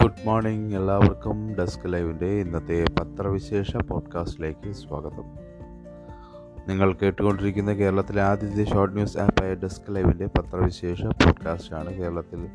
[0.00, 5.24] Good morning എല്ലാവർക്കും desk ലൈവിന്റെ ഇന്നത്തെ പത്രവിശേഷ പോഡ്കാസ്റ്റിലേക്ക് സ്വാഗതം.
[6.68, 12.48] നിങ്ങൾ കേട്ടുകൊണ്ടിരിക്കുന്ന കേരളത്തിലെ ആദ്യത്തെ ഷോർട്ട് ന്യൂസ് ആപ്പായ ഡെസ്ക് ലൈവിന്റെ പത്രവിശേഷ പോഡ്കാസ്റ്റാണ് കേരളത്തിൽ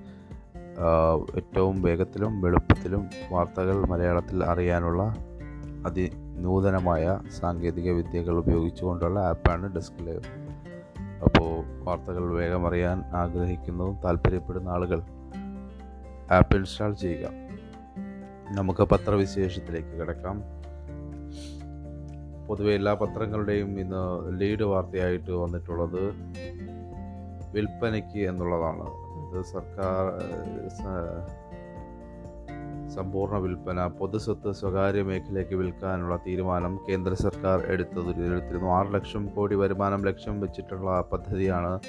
[1.35, 5.15] ഏറ്റവും വേഗത്തിലും വെളുപ്പത്തിലും വാർത്തകൾ മലയാളത്തിൽ അറിയാനുള്ള
[5.85, 10.21] അതിനൂതനമായ സാങ്കേതിക വിദ്യകൾ ഉപയോഗിച്ചുകൊണ്ടുള്ള ആപ്പാണ് ഡെസ്ക് ലൈവ്
[11.23, 15.01] അപ്പോൾ വാർത്തകൾ വേഗം അറിയാൻ ആഗ്രഹിക്കുന്നതും താല്പര്യപ്പെടുന്ന ആളുകൾ.
[16.31, 17.29] ആപ്പ് ഇൻസ്റ്റാൾ ചെയ്യുക.
[18.51, 20.43] നമുക്ക് പത്രവിശേഷത്തിലേക്ക് കിടക്കാം.
[22.47, 26.03] പൊതുവെ എല്ലാ പത്രങ്ങളുടെയും ഇന്ന് ലീഡ് വാർത്തയായിട്ട് വന്നിട്ടുള്ളത്
[27.53, 28.87] വിൽപ്പനയ്ക്ക് എന്നുള്ളതാണ്.
[29.27, 30.05] ഇത് സർക്കാർ
[32.89, 38.25] സമ്പൂർണ വിൽപ്പന പൊതുസ്വത്ത് സ്വകാര്യ മേഖലയ്ക്ക് വിൽക്കാനുള്ള തീരുമാനം കേന്ദ്ര സർക്കാർ എടുത്തത്.
[38.25, 41.79] എടുത്തിരുന്നു ആറ് ലക്ഷം കോടി വരുമാനം ലക്ഷ്യം വെച്ചിട്ടുള്ള പദ്ധതിയാണ്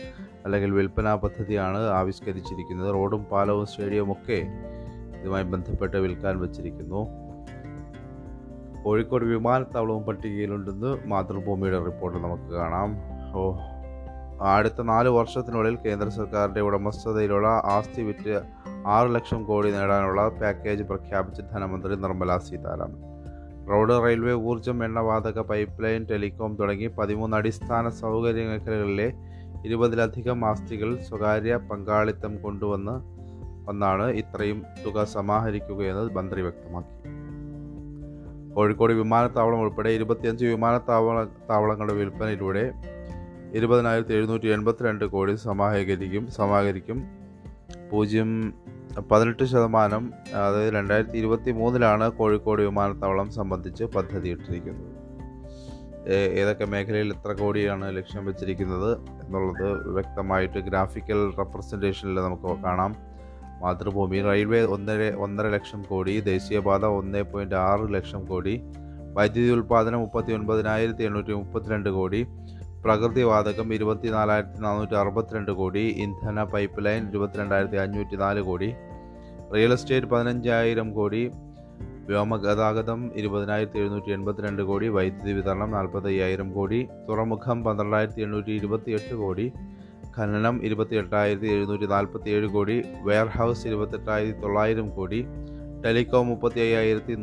[0.49, 2.95] അല്ലെങ്കിൽ വിൽപ്പനാ പദ്ധതിയാണ് ആവിഷ്കരിച്ചിരിക്കുന്നത്.
[2.95, 4.39] റോഡും പാലവും സ്റ്റേഡിയവും ഒക്കെ
[5.21, 7.01] ഇതുമായി ബന്ധപ്പെട്ട് വിൽക്കാൻ വെച്ചിരിക്കുന്നു.
[8.85, 12.97] കോഴിക്കോട് വിമാനത്താവളവും പട്ടികയിലുണ്ടെന്ന് മാതൃഭൂമിയുടെ റിപ്പോർട്ട് നമുക്ക് കാണാം.
[13.37, 13.43] ഓ
[14.55, 18.41] അടുത്ത നാല് വർഷത്തിനുള്ളിൽ കേന്ദ്ര സർക്കാരിന്റെ ഉടമസ്ഥതയിലുള്ള ആസ്തി വിറ്റ്
[18.87, 23.01] ആറ് ലക്ഷം കോടി നേടാനുള്ള പാക്കേജ് പ്രഖ്യാപിച്ച് ധനമന്ത്രി നിർമ്മല സീതാരാമൻ.
[23.71, 29.13] റോഡ് റെയിൽവേ ഊർജം എണ്ണവാതക പൈപ്പ് ലൈൻ ടെലികോം തുടങ്ങി പതിമൂന്ന് അടിസ്ഥാന സൗകര്യ മേഖലകളിലെ
[29.65, 33.19] ഇരുപതിലധികം ആസ്തികൾ സ്വകാര്യ പങ്കാളിത്തം കൊണ്ടുവന്ന്
[33.69, 37.19] വന്നാണ് ഇത്രയും തുക സമാഹരിക്കുകയെന്ന് മന്ത്രി വ്യക്തമാക്കി.
[38.55, 42.73] കോഴിക്കോട് വിമാനത്താവളം ഉൾപ്പെടെ ഇരുപത്തിയഞ്ച് വിമാനത്താവള താവളങ്ങളുടെ വിൽപ്പനയിലൂടെ
[43.55, 47.03] ഇരുപതിനായിരത്തി എഴുന്നൂറ്റി എൺപത്തിരണ്ട് കോടി സമാഹരിക്കും സമാഹരിക്കും.
[47.93, 48.53] പൂജ്യം
[49.11, 54.88] പതിനെട്ട് ശതമാനം അതായത് രണ്ടായിരത്തി ഇരുപത്തി മൂന്നിലാണ് കോഴിക്കോട് വിമാനത്താവളം സംബന്ധിച്ച് പദ്ധതി ഇട്ടിരിക്കുന്നത് ഏ-
[56.07, 58.91] ഏതൊക്കെ മേഖലയിൽ എത്ര കോടിയാണ് ലക്ഷ്യം വെച്ചിരിക്കുന്നത്
[59.23, 62.93] എന്നുള്ളത് വ്യക്തമായിട്ട് ഗ്രാഫിക്കൽ റെപ്രസെന്റേഷനിൽ നമുക്ക് കാണാം.
[63.63, 68.63] മാതൃഭൂമി റെയിൽവേ ഒന്നര ഒന്നര ലക്ഷം കോടി ദേശീയപാത ഒന്ന് പോയിന്റ് ആറ് ലക്ഷം കോടി
[69.13, 72.27] വൈദ്യുതി ഉൽപ്പാദനം മുപ്പത്തി ഒൻപതിനായിരത്തി എണ്ണൂറ്റി മുപ്പത്തിരണ്ട് കോടി
[72.85, 78.75] പ്രകൃതിവാതകം ഇരുപത്തിനാലായിരത്തി നാനൂറ്റി അറുപത്തിരണ്ട് കോടി ഇന്ധന പൈപ്പ് ലൈൻ ഇരുപത്തിരണ്ടായിരത്തി അഞ്ഞൂറ്റി നാല് കോടി
[79.55, 81.31] റിയൽ എസ്റ്റേറ്റ് പതിനഞ്ചായിരം കോടി
[82.09, 89.15] വ്യോമഗതാഗതം ഇരുപതിനായിരത്തി എഴുന്നൂറ്റി എൺപത്തിരണ്ട് കോടി വൈദ്യുതി വിതരണം നാൽപ്പത്തി അയ്യായിരം കോടി തുറമുഖം പന്ത്രണ്ടായിരത്തി എണ്ണൂറ്റി ഇരുപത്തി എട്ട്
[89.15, 89.53] കോടി
[90.17, 95.21] ഖനനം ഇരുപത്തി എട്ടായിരത്തി എഴുന്നൂറ്റി നാൽപ്പത്തി ഏഴ് കോടി വെയർഹൗസ് ഇരുപത്തെട്ടായിരത്തി തൊള്ളായിരം കോടി
[95.85, 97.17] ടെലികോം മുപ്പത്തി അയ്യായിരത്തി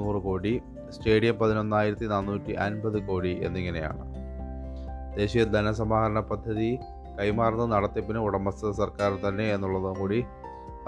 [0.00, 0.54] നൂറ് കോടി
[0.90, 4.04] സ്റ്റേഡിയം പതിനൊന്നായിരത്തി നാനൂറ്റി അൻപത് കോടി എന്നിങ്ങനെയാണ്.
[5.16, 6.70] ദേശീയ ധനസമാഹരണ പദ്ധതി
[7.18, 10.20] കൈമാറുന്ന നടത്തിപ്പിന് ഉടമസ്ഥ സർക്കാർ തന്നെ എന്നുള്ളതും കൂടി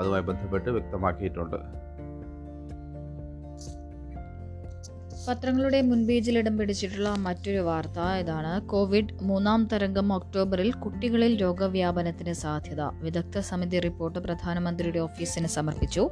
[0.00, 1.85] അതുമായി ബന്ധപ്പെട്ട് വ്യക്തമാക്കിയിട്ടുണ്ട്.
[5.28, 8.66] പത്രങ്ങളുടെ മുൻപേജിൽ ഇടം പിടിച്ചിട്ടുള്ള മറ്റൊരു വാർത്ത ഇതാണ്.
[8.66, 12.80] കോവിഡ് മൂന്നാം തരംഗം ഒക്ടോബറിൽ കുട്ടികളിൽ രോഗവ്യാപനത്തിന് സാധ്യത.
[12.80, 16.10] വിദഗ്ധ സമിതി റിപ്പോർട്ട് പ്രധാനമന്ത്രിയുടെ ഓഫീസിന് സമർപ്പിച്ചു.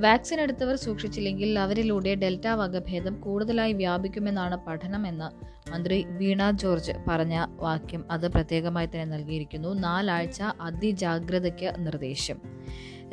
[0.00, 8.12] വാക്സിൻ എടുത്തവർ സൂക്ഷിച്ചില്ലെങ്കിൽ അവരിലൂടെ ഡെൽറ്റ വകഭേദം കൂടുതലായി വ്യാപിക്കുമെന്നാണ് പഠനമെന്ന് മന്ത്രി വീണ ജോർജ് പറഞ്ഞ വാക്യം.
[8.12, 9.74] അത് പ്രത്യേകമായി തന്നെ നൽകിയിരിക്കുന്നു.
[9.74, 12.36] നാലാഴ്ച അതിജാഗ്രതയ്ക്ക് നിർദ്ദേശം.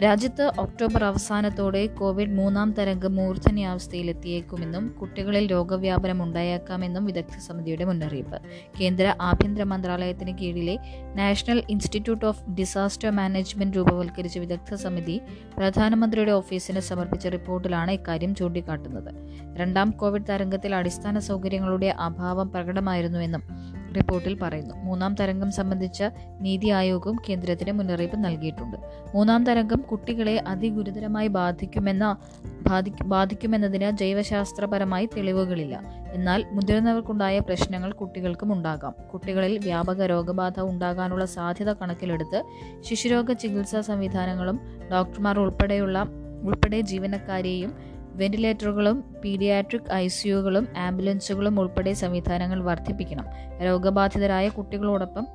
[0.04, 8.42] രാജ്യത്ത് ഒക്ടോബർ അവസാനത്തോടെ കോവിഡ് മൂന്നാം തരംഗം മൂർധന്യാവസ്ഥയിലെത്തിയേക്കുമെന്നും കുട്ടികളിൽ രോഗവ്യാപനം ഉണ്ടായേക്കാമെന്നും വിദഗ്ധ സമിതിയുടെ മുന്നറിയിപ്പ്.
[8.82, 10.78] കേന്ദ്ര ആഭ്യന്തര മന്ത്രാലയത്തിന് കീഴിലെ
[11.16, 15.22] national institute of disaster management രൂപവൽക്കരിച്ച വിദഗ്ധ സമിതി
[15.58, 19.12] പ്രധാനമന്ത്രിയുടെ ഓഫീസിന് സമർപ്പിച്ച റിപ്പോർട്ടിലാണ് ഇക്കാര്യം ചൂണ്ടിക്കാട്ടുന്നത്.
[19.58, 23.44] രണ്ടാം കോവിഡ് തരംഗത്തിൽ അടിസ്ഥാന സൗകര്യങ്ങളുടെ അഭാവം പ്രകടമായിരുന്നുവെന്നും
[23.96, 24.76] റിപ്പോർട്ടിൽ പറയുന്നു.
[24.76, 26.04] മൂന്നാം തരംഗം സംബന്ധിച്ച
[26.42, 28.78] നീതി ആയോഗവും കേന്ദ്രത്തിന് മുന്നറിയിപ്പ് നൽകിയിട്ടുണ്ട്.
[29.16, 32.18] മൂന്നാം തരംഗം കുട്ടികളെ അതിഗുരുതരമായി ബാധിക്കുമെന്ന
[32.62, 35.82] ബാധി- ബാധിക്കുമെന്നതിന് ജൈവശാസ്ത്രപരമായി തെളിവുകളില്ല.
[36.14, 38.96] എന്നാൽ മുതിർന്നവർക്കുണ്ടായ പ്രശ്നങ്ങൾ കുട്ടികൾക്കും ഉണ്ടാകാം.
[39.14, 42.44] കുട്ടികളിൽ വ്യാപക രോഗബാധ ഉണ്ടാകാനുള്ള സാധ്യത കണക്കിലെടുത്ത്
[42.82, 44.60] ശിശുരോഗ ചികിത്സാ സംവിധാനങ്ങളും
[44.92, 46.06] ഡോക്ടർമാർ ഉൾപ്പെടെയുള്ള
[46.44, 47.89] ഉൾപ്പെടെ ജീവനക്കാരെയും
[48.20, 53.26] വെന്റിലേറ്ററുകളും പീഡിയാട്രിക് ഐ സിയുകളും ആംബുലൻസുകളും ഉൾപ്പെടെ സംവിധാനങ്ങൾ വർദ്ധിപ്പിക്കണം.
[53.66, 55.28] രോഗബാധിതരായ കുട്ടികളോടൊപ്പം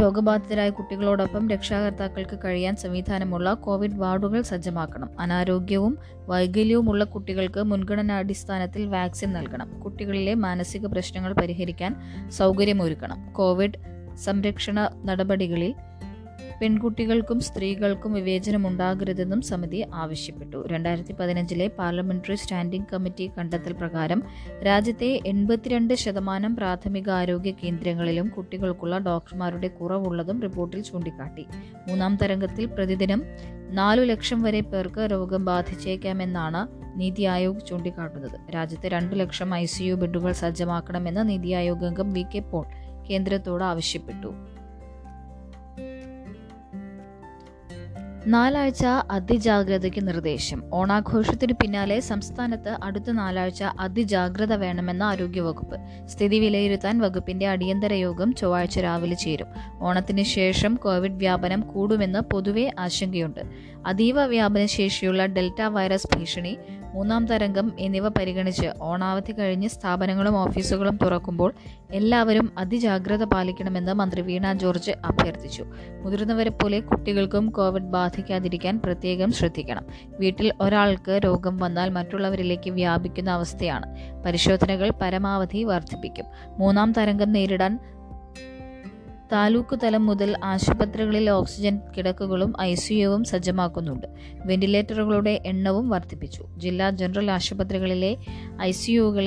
[0.00, 5.20] രോഗബാധിതരായ കുട്ടികളോടൊപ്പം രക്ഷാകർത്താക്കൾക്ക് കഴിയാൻ സംവിധാനമുള്ള കോവിഡ് വാർഡുകൾ സജ്ജമാക്കണം.
[5.20, 9.80] അനാരോഗ്യവും വൈകല്യവുമുള്ള കുട്ടികൾക്ക് മുൻഗണനാടിസ്ഥാനത്തിൽ വാക്സിൻ നൽകണം.
[9.80, 11.96] കുട്ടികളിലെ മാനസിക പ്രശ്നങ്ങൾ പരിഹരിക്കാൻ
[12.30, 13.32] സൗകര്യമൊരുക്കണം.
[13.32, 13.78] കോവിഡ്
[14.16, 15.74] സംരക്ഷണ നടപടികളിൽ
[16.60, 20.66] പെൺകുട്ടികൾക്കും സ്ത്രീകൾക്കും വിവേചനം വിവേചനമുണ്ടാകരുതെന്നും സമിതി ആവശ്യപ്പെട്ടു.
[20.66, 24.22] രണ്ടായിരത്തി പതിനഞ്ചിലെ പാർലമെന്ററി സ്റ്റാൻഡിംഗ് കമ്മിറ്റി കണ്ടെത്തൽ പ്രകാരം
[24.66, 31.46] രാജ്യത്തെ എൺപത്തിരണ്ട് ശതമാനം പ്രാഥമിക ആരോഗ്യ കേന്ദ്രങ്ങളിലും കുട്ടികൾക്കുള്ള ഡോക്ടർമാരുടെ കുറവുള്ളതും റിപ്പോർട്ടിൽ ചൂണ്ടിക്കാട്ടി.
[31.88, 33.22] മൂന്നാം തരംഗത്തിൽ പ്രതിദിനം
[33.70, 36.68] നാലു ലക്ഷം വരെ പേർക്ക് രോഗം ബാധിച്ചേക്കാമെന്നാണ്
[37.00, 38.54] നീതി ആയോഗ് ചൂണ്ടിക്കാട്ടുന്നത്.
[38.54, 42.66] രാജ്യത്തെ രണ്ടു ലക്ഷം ഐ സി യു ബെഡുകൾ സജ്ജമാക്കണമെന്ന് നീതി ആയോഗ് അംഗം വി കെ പോൾ
[43.10, 44.34] കേന്ദ്രത്തോട് ആവശ്യപ്പെട്ടു.
[48.26, 50.62] നാലാഴ്ച അതിജാഗ്രതയ്ക്ക് നിർദ്ദേശം.
[50.72, 56.06] ഓണാഘോഷത്തിന് പിന്നാലെ സംസ്ഥാനത്ത് അടുത്ത നാലാഴ്ച അതിജാഗ്രത വേണമെന്ന ആരോഗ്യവകുപ്പ്.
[56.06, 59.46] സ്ഥിതി വിലയിരുത്താൻ വകുപ്പിന്റെ അടിയന്തര യോഗം ചൊവ്വാഴ്ച രാവിലെ ചേരും.
[59.80, 63.40] ഓണത്തിന് ശേഷം കോവിഡ് വ്യാപനം കൂടുമെന്ന് പൊതുവെ ആശങ്കയുണ്ട്.
[63.86, 66.58] അതീവ വ്യാപനശേഷിയുള്ള ഡെൽറ്റ വൈറസ് ഭീഷണി
[66.94, 71.54] മൂന്നാം തരംഗം എന്നിവ പരിഗണിച്ച് ഓണാവധി കഴിഞ്ഞ് സ്ഥാപനങ്ങളും ഓഫീസുകളും തുറക്കുമ്പോൾ
[71.92, 75.64] എല്ലാവരും അതിജാഗ്രത പാലിക്കണമെന്ന് മന്ത്രി വീണ ജോർജ് അഭ്യർത്ഥിച്ചു.
[76.02, 79.84] മുതിർന്നവരെ പോലെ കുട്ടികൾക്കും കോവിഡ് ബാധിക്കാതിരിക്കാൻ പ്രത്യേകം ശ്രദ്ധിക്കണം.
[80.20, 83.86] വീട്ടിൽ ഒരാൾക്ക് രോഗം വന്നാൽ മറ്റുള്ളവരിലേക്ക് വ്യാപിക്കുന്ന അവസ്ഥയാണ്.
[84.26, 86.24] പരിശോധനകൾ പരമാവധി വർദ്ധിപ്പിക്കും.
[86.58, 87.78] മൂന്നാം തരംഗം നേരിടാൻ
[89.32, 94.06] താലൂക്ക് തലം മുതൽ ആശുപത്രികളിൽ ഓക്സിജൻ കിടക്കുകളും ഐ സിയുവും സജ്ജമാക്കുന്നുണ്ട്.
[94.44, 96.44] വെന്റിലേറ്ററുകളുടെ എണ്ണവും വർദ്ധിപ്പിച്ചു.
[96.56, 98.16] ജില്ലാ ജനറൽ ആശുപത്രികളിലെ
[98.62, 98.72] ഐ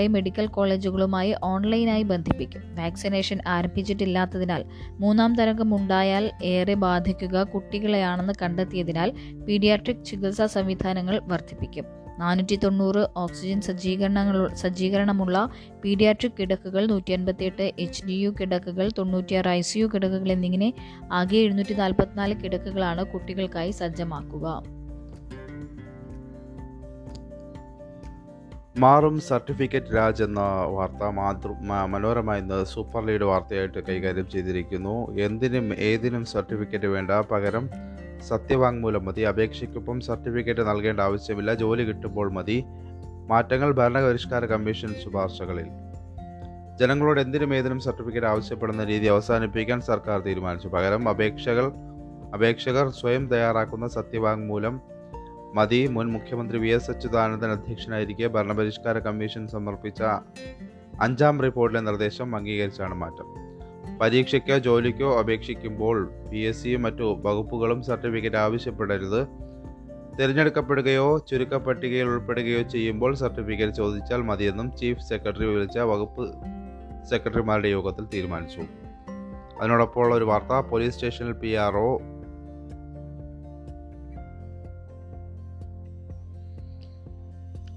[0.08, 2.76] മെഡിക്കൽ കോളേജുകളുമായി ഓൺലൈനായി ബന്ധിപ്പിക്കും.
[2.76, 9.12] വാക്സിനേഷൻ ആരംഭിച്ചിട്ടില്ലാത്തതിനാൽ മൂന്നാം തരംഗം ഉണ്ടായാൽ ഏറെ ബാധിക്കുക കുട്ടികളെയാണെന്ന് കണ്ടെത്തിയതിനാൽ
[9.48, 11.97] പീഡിയാട്രിക് ചികിത്സാ സംവിധാനങ്ങൾ വർദ്ധിപ്പിക്കും.
[12.19, 15.50] നാനൂറ്റി തൊണ്ണൂറ് ഓക്സിജൻ സജ്ജീകരണങ്ങൾ സജ്ജീകരണമുള്ള
[15.86, 20.74] പീഡിയാട്രിക് കിടക്കുകൾ നൂറ്റി അൻപത്തിയെട്ട് എച്ച് ഡി യു കിടക്കുകൾ തൊണ്ണൂറ്റിയാറ് ഐ സി യു കിടക്കുകൾ എന്നിങ്ങനെ
[21.12, 24.64] ആകെ എഴുന്നൂറ്റി നാൽപ്പത്തിനാല് കിടക്കുകളാണ് കുട്ടികൾക്കായി സജ്ജമാക്കുക.
[28.80, 31.52] മാറും സർട്ടിഫിക്കറ്റ് രാജ് എന്ന വാർത്ത മാതൃ
[31.86, 35.20] മനോരമ ഇന്ന് സൂപ്പർ ലീഡ് വാർത്തയായിട്ട് കൈകാര്യം ചെയ്തിരിക്കുന്നു.
[35.20, 37.12] എന്തിനും ഏതിനും സർട്ടിഫിക്കറ്റ് വേണ്ട.
[37.12, 37.70] പകരം
[38.27, 39.21] സത്യവാങ്മൂലം മതി.
[39.21, 41.53] അപേക്ഷയ്ക്കൊപ്പം സർട്ടിഫിക്കറ്റ് നൽകേണ്ട ആവശ്യമില്ല.
[41.53, 42.63] ജോലി കിട്ടുമ്പോൾ മതി.
[43.27, 45.65] മാറ്റങ്ങൾ ഭരണപരിഷ്കാര കമ്മീഷൻ ശുപാർശകളിൽ.
[46.79, 50.68] ജനങ്ങളോട് എന്തിനും ഏതിനും സർട്ടിഫിക്കറ്റ് ആവശ്യപ്പെടുന്ന രീതി അവസാനിപ്പിക്കാൻ സർക്കാർ തീരുമാനിച്ചു.
[50.68, 51.71] പകരം അപേക്ഷകൾ
[52.33, 54.81] അപേക്ഷകർ സ്വയം തയ്യാറാക്കുന്ന സത്യവാങ്മൂലം
[55.53, 55.88] മതി.
[55.88, 60.03] മുൻ മുഖ്യമന്ത്രി വി എസ് അച്യുതാനന്ദൻ അധ്യക്ഷനായിരിക്കെ ഭരണപരിഷ്കാര കമ്മീഷൻ സമർപ്പിച്ച
[61.01, 63.56] അഞ്ചാം റിപ്പോർട്ടിലെ നിർദ്ദേശം അംഗീകരിച്ചാണ് മാറ്റം.
[64.01, 69.28] പരീക്ഷയ്ക്കോ ജോലിക്കോ അപേക്ഷിക്കുമ്പോൾ പി എസ് സിയും മറ്റു വകുപ്പുകളും സർട്ടിഫിക്കറ്റ് ആവശ്യപ്പെടരുത്.
[70.19, 76.36] തിരഞ്ഞെടുക്കപ്പെടുകയോ ചുരുക്കപ്പട്ടികയിൽ ഉൾപ്പെടുകയോ ചെയ്യുമ്പോൾ സർട്ടിഫിക്കറ്റ് ചോദിച്ചാൽ മതിയെന്നും ചീഫ് സെക്രട്ടറി വിളിച്ച വകുപ്പ്
[77.10, 78.62] സെക്രട്ടറിമാരുടെ യോഗത്തിൽ തീരുമാനിച്ചു.
[79.60, 81.75] അതിനോടൊപ്പമുള്ള ഒരു വാർത്ത പോലീസ് സ്റ്റേഷനിൽ പി ആർ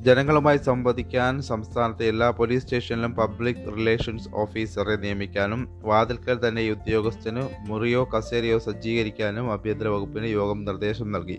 [0.01, 8.59] ജനങ്ങളുമായി സംവദിക്കാൻ സംസ്ഥാനത്തെ എല്ലാ പോലീസ് സ്റ്റേഷനിലും പബ്ലിക് റിലേഷൻസ് ഓഫീസറെ നിയമിക്കാനും വാതിൽക്കൽ തന്നെ ഉദ്യോഗസ്ഥന് മുറിയോ കസേരയോ
[8.59, 11.39] സജ്ജീകരിക്കാനും ആഭ്യന്തര വകുപ്പിന് യോഗം നിർദ്ദേശം നൽകി.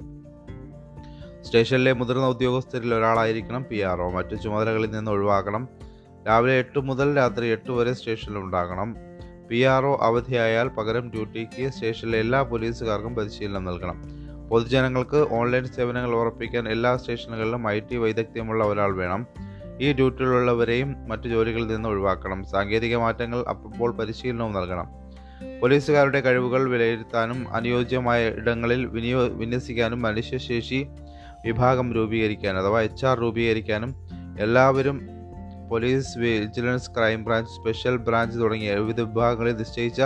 [1.42, 5.68] സ്റ്റേഷനിലെ മുതിർന്ന ഉദ്യോഗസ്ഥരിൽ ഒരാളായിരിക്കണം പി ആർ മറ്റു ചുമതലകളിൽ നിന്ന് ഒഴിവാക്കണം.
[6.28, 8.96] രാവിലെ എട്ട് മുതൽ രാത്രി എട്ട് വരെ സ്റ്റേഷനിൽ ഉണ്ടാകണം.
[9.50, 14.21] പി ആർ ഒ അവധിയായാൽ പകരം ഡ്യൂട്ടിക്ക് സ്റ്റേഷനിലെ എല്ലാ പോലീസുകാർക്കും പരിശീലനം നൽകണം.
[14.52, 19.28] പൊതുജനങ്ങൾക്ക് ഓൺലൈൻ സേവനങ്ങൾ ഉറപ്പിക്കാൻ എല്ലാ സ്റ്റേഷനുകളിലും ഐ ടി വൈദഗ്ധ്യമുള്ള ഒരാൾ വേണം.
[19.82, 22.44] ഈ ഡ്യൂട്ടിയിലുള്ളവരെയും മറ്റു ജോലികളിൽ നിന്ന് ഒഴിവാക്കണം.
[22.44, 25.02] സാങ്കേതിക മാറ്റങ്ങൾ അപ്പോൾ പരിശീലനവും നൽകണം.
[25.62, 30.88] പോലീസുകാരുടെ കഴിവുകൾ വിലയിരുത്താനും അനുയോജ്യമായ ഇടങ്ങളിൽ വിനിയോ വിന്യസിക്കാനും മനുഷ്യശേഷി
[31.46, 33.96] വിഭാഗം രൂപീകരിക്കാൻ അഥവാ എച്ച് ആർ രൂപീകരിക്കാനും
[34.40, 34.98] എല്ലാവരും
[35.70, 40.02] police vigilance crime branch special branch തുടങ്ങിയ വിവിധ വിഭാഗങ്ങളിൽ നിശ്ചയിച്ച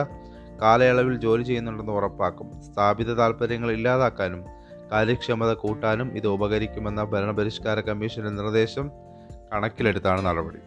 [0.62, 2.64] കാലയളവിൽ ജോലി ചെയ്യുന്നുണ്ടെന്ന് ഉറപ്പാക്കും.
[2.64, 4.46] സ്ഥാപിത താൽപ്പര്യങ്ങൾ ഇല്ലാതാക്കാനും
[4.92, 8.92] കാര്യക്ഷമത കൂട്ടാനും ഇത് ഉപകരിക്കുമെന്ന ഭരണപരിഷ്കാര കമ്മീഷന്റെ നിർദ്ദേശം
[9.54, 10.60] കണക്കിലെടുത്താണ് നടപടി.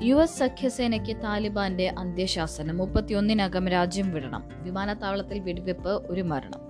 [0.00, 2.76] U S സഖ്യസേനയ്ക്ക് താലിബാന്റെ അന്ത്യശാസനം.
[2.76, 4.44] മുപ്പത്തിയൊന്നിനകം രാജ്യം വിടണം.
[4.62, 6.67] വിമാനത്താവളത്തിൽ വെടിവെപ്പ് ഒരു മരണം.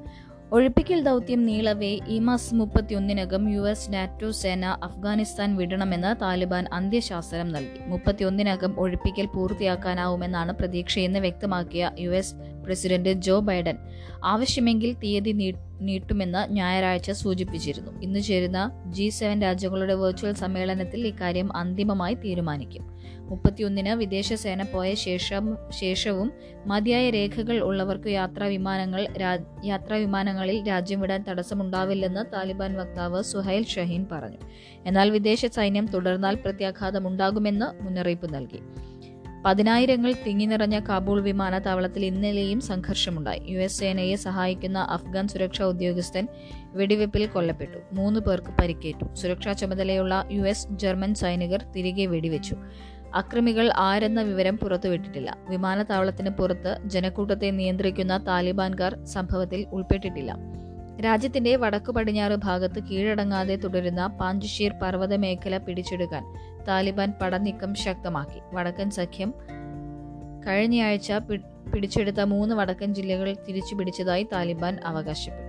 [0.56, 7.80] ഒഴിപ്പിക്കൽ ദൗത്യം നീളവേ ഈ മാസം മുപ്പത്തിയൊന്നിനകം യു എസ് നാറ്റോ സേന അഫ്ഗാനിസ്ഥാൻ വിടണമെന്ന് താലിബാൻ അന്ത്യശാസനം നൽകി.
[7.86, 13.76] മുപ്പത്തിയൊന്നിനകം ഒഴിപ്പിക്കൽ പൂർത്തിയാക്കാനാവുമെന്നാണ് പ്രതീക്ഷയെന്ന് വ്യക്തമാക്കിയ U S president Joe Biden.
[14.24, 15.32] ആവശ്യമെങ്കിൽ തീയതി
[15.80, 17.92] നീട്ടുമെന്ന് ഞായറാഴ്ച സൂചിപ്പിച്ചിരുന്നു.
[18.02, 19.10] ഇന്ന് ചേരുന്ന ജി
[19.42, 22.84] രാജ്യങ്ങളുടെ വെർച്വൽ സമ്മേളനത്തിൽ ഇക്കാര്യം അന്തിമമായി തീരുമാനിക്കും.
[23.28, 26.32] മുപ്പത്തിയൊന്നിന് വിദേശ സേന പോയ ശേഷം ശേഷവും
[26.66, 29.06] മതിയായ രേഖകൾ ഉള്ളവർക്ക് യാത്രാ വിമാനങ്ങൾ
[29.64, 34.38] യാത്രാ വിമാനങ്ങളിൽ രാജ്യം വിടാൻ തടസ്സമുണ്ടാവില്ലെന്ന് താലിബാൻ വക്താവ് സുഹൈൽ ഷഹീൻ പറഞ്ഞു.
[34.86, 38.60] എന്നാൽ വിദേശ സൈന്യം തുടർന്നാൽ പ്രത്യാഘാതം പ്രത്യാഘാതമുണ്ടാകുമെന്ന് മുന്നറിയിപ്പ് നൽകി.
[39.44, 43.42] പതിനായിരങ്ങൾ തിങ്ങിനിറഞ്ഞ കാബൂൾ വിമാനത്താവളത്തിൽ ഇന്നലെയും സംഘർഷമുണ്ടായി.
[43.48, 46.28] യു എസ് സേനയെ സഹായിക്കുന്ന അഫ്ഗാൻ സുരക്ഷാ ഉദ്യോഗസ്ഥൻ
[46.72, 47.78] വെടിവെപ്പിൽ കൊല്ലപ്പെട്ടു.
[47.92, 49.14] മൂന്ന് പേർക്ക് പരിക്കേറ്റു.
[49.14, 52.56] സുരക്ഷാ ചുമതലയുള്ള യു എസ് ജർമ്മൻ സൈനികർ തിരികെ വെടിവെച്ചു.
[53.14, 55.36] അക്രമികൾ ആരെന്ന വിവരം പുറത്തുവിട്ടിട്ടില്ല.
[55.48, 60.36] വിമാനത്താവളത്തിന് പുറത്ത് ജനക്കൂട്ടത്തെ നിയന്ത്രിക്കുന്ന താലിബാൻകാർ സംഭവത്തിൽ ഉൾപ്പെട്ടിട്ടില്ല.
[61.04, 66.24] രാജ്യത്തിന്റെ വടക്കു പടിഞ്ഞാറ് ഭാഗത്ത് കീഴടങ്ങാതെ തുടരുന്ന പാഞ്ചുഷീർ പർവത മേഖല പിടിച്ചെടുക്കാൻ
[66.68, 68.40] താലിബാൻ പടനീക്കം ശക്തമാക്കി.
[68.52, 69.34] വടക്കൻ സഖ്യം
[70.46, 71.12] കഴിഞ്ഞയാഴ്ച
[71.72, 75.48] പിടിച്ചെടുത്ത മൂന്ന് വടക്കൻ ജില്ലകൾ തിരിച്ചു പിടിച്ചതായി താലിബാൻ അവകാശപ്പെട്ടു.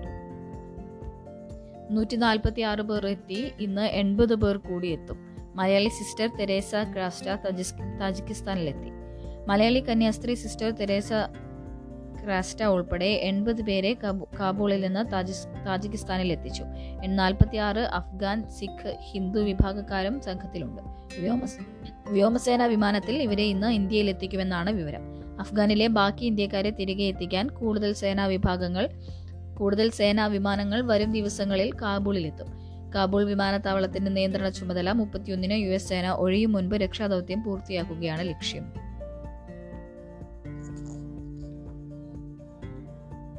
[1.93, 5.28] നൂറ്റി നാൽപ്പത്തി ആറ് പേർ എത്തി ഇന്ന് എൺപത് പേർ കൂടി എത്തും.
[5.59, 8.89] മലയാളി സിസ്റ്റർ തെരേസ ക്രാസ്റ്റ തജിസ് താജിക്കിസ്ഥാനിലെത്തി.
[9.47, 11.09] മലയാളി കന്യാസ്ത്രീ സിസ്റ്റർ തെരേസ
[12.23, 16.63] ക്രാസ്റ്റ ഉൾപ്പെടെ എൺപത് പേരെ കാബൂ- കാബൂളിൽ നിന്ന് താജിസ് താജിക്കിസ്ഥാനിൽ എത്തിച്ചു
[17.05, 20.81] നാൽപ്പത്തി ആറ് അഫ്ഗാൻ സിഖ് ഹിന്ദു വിഭാഗക്കാരും സംഘത്തിലുണ്ട്.
[21.19, 21.57] വ്യോമസ്
[22.09, 25.01] വ്യോമസേന വിമാനത്തിൽ ഇവരെ ഇന്ന് ഇന്ത്യയിൽ എത്തിക്കുമെന്നാണ് വിവരം.
[25.39, 28.89] അഫ്ഗാനിലെ ബാക്കി ഇന്ത്യക്കാരെ തിരികെ എത്തിക്കാൻ കൂടുതൽ സേനാ വിഭാഗങ്ങൾ
[29.57, 32.68] കൂടുതൽ സേനാ വിമാനങ്ങൾ വരും ദിവസങ്ങളിൽ കാബൂളിലെത്തും.
[32.95, 38.65] കാബൂൾ വിമാനത്താവളത്തിന്റെ നിയന്ത്രണ ചുമതല മുപ്പത്തിയൊന്നിന് യു എസ് സേന ഒഴിയും മുൻപ് രക്ഷാദൌത്യം പൂർത്തിയാക്കുകയാണ് ലക്ഷ്യം.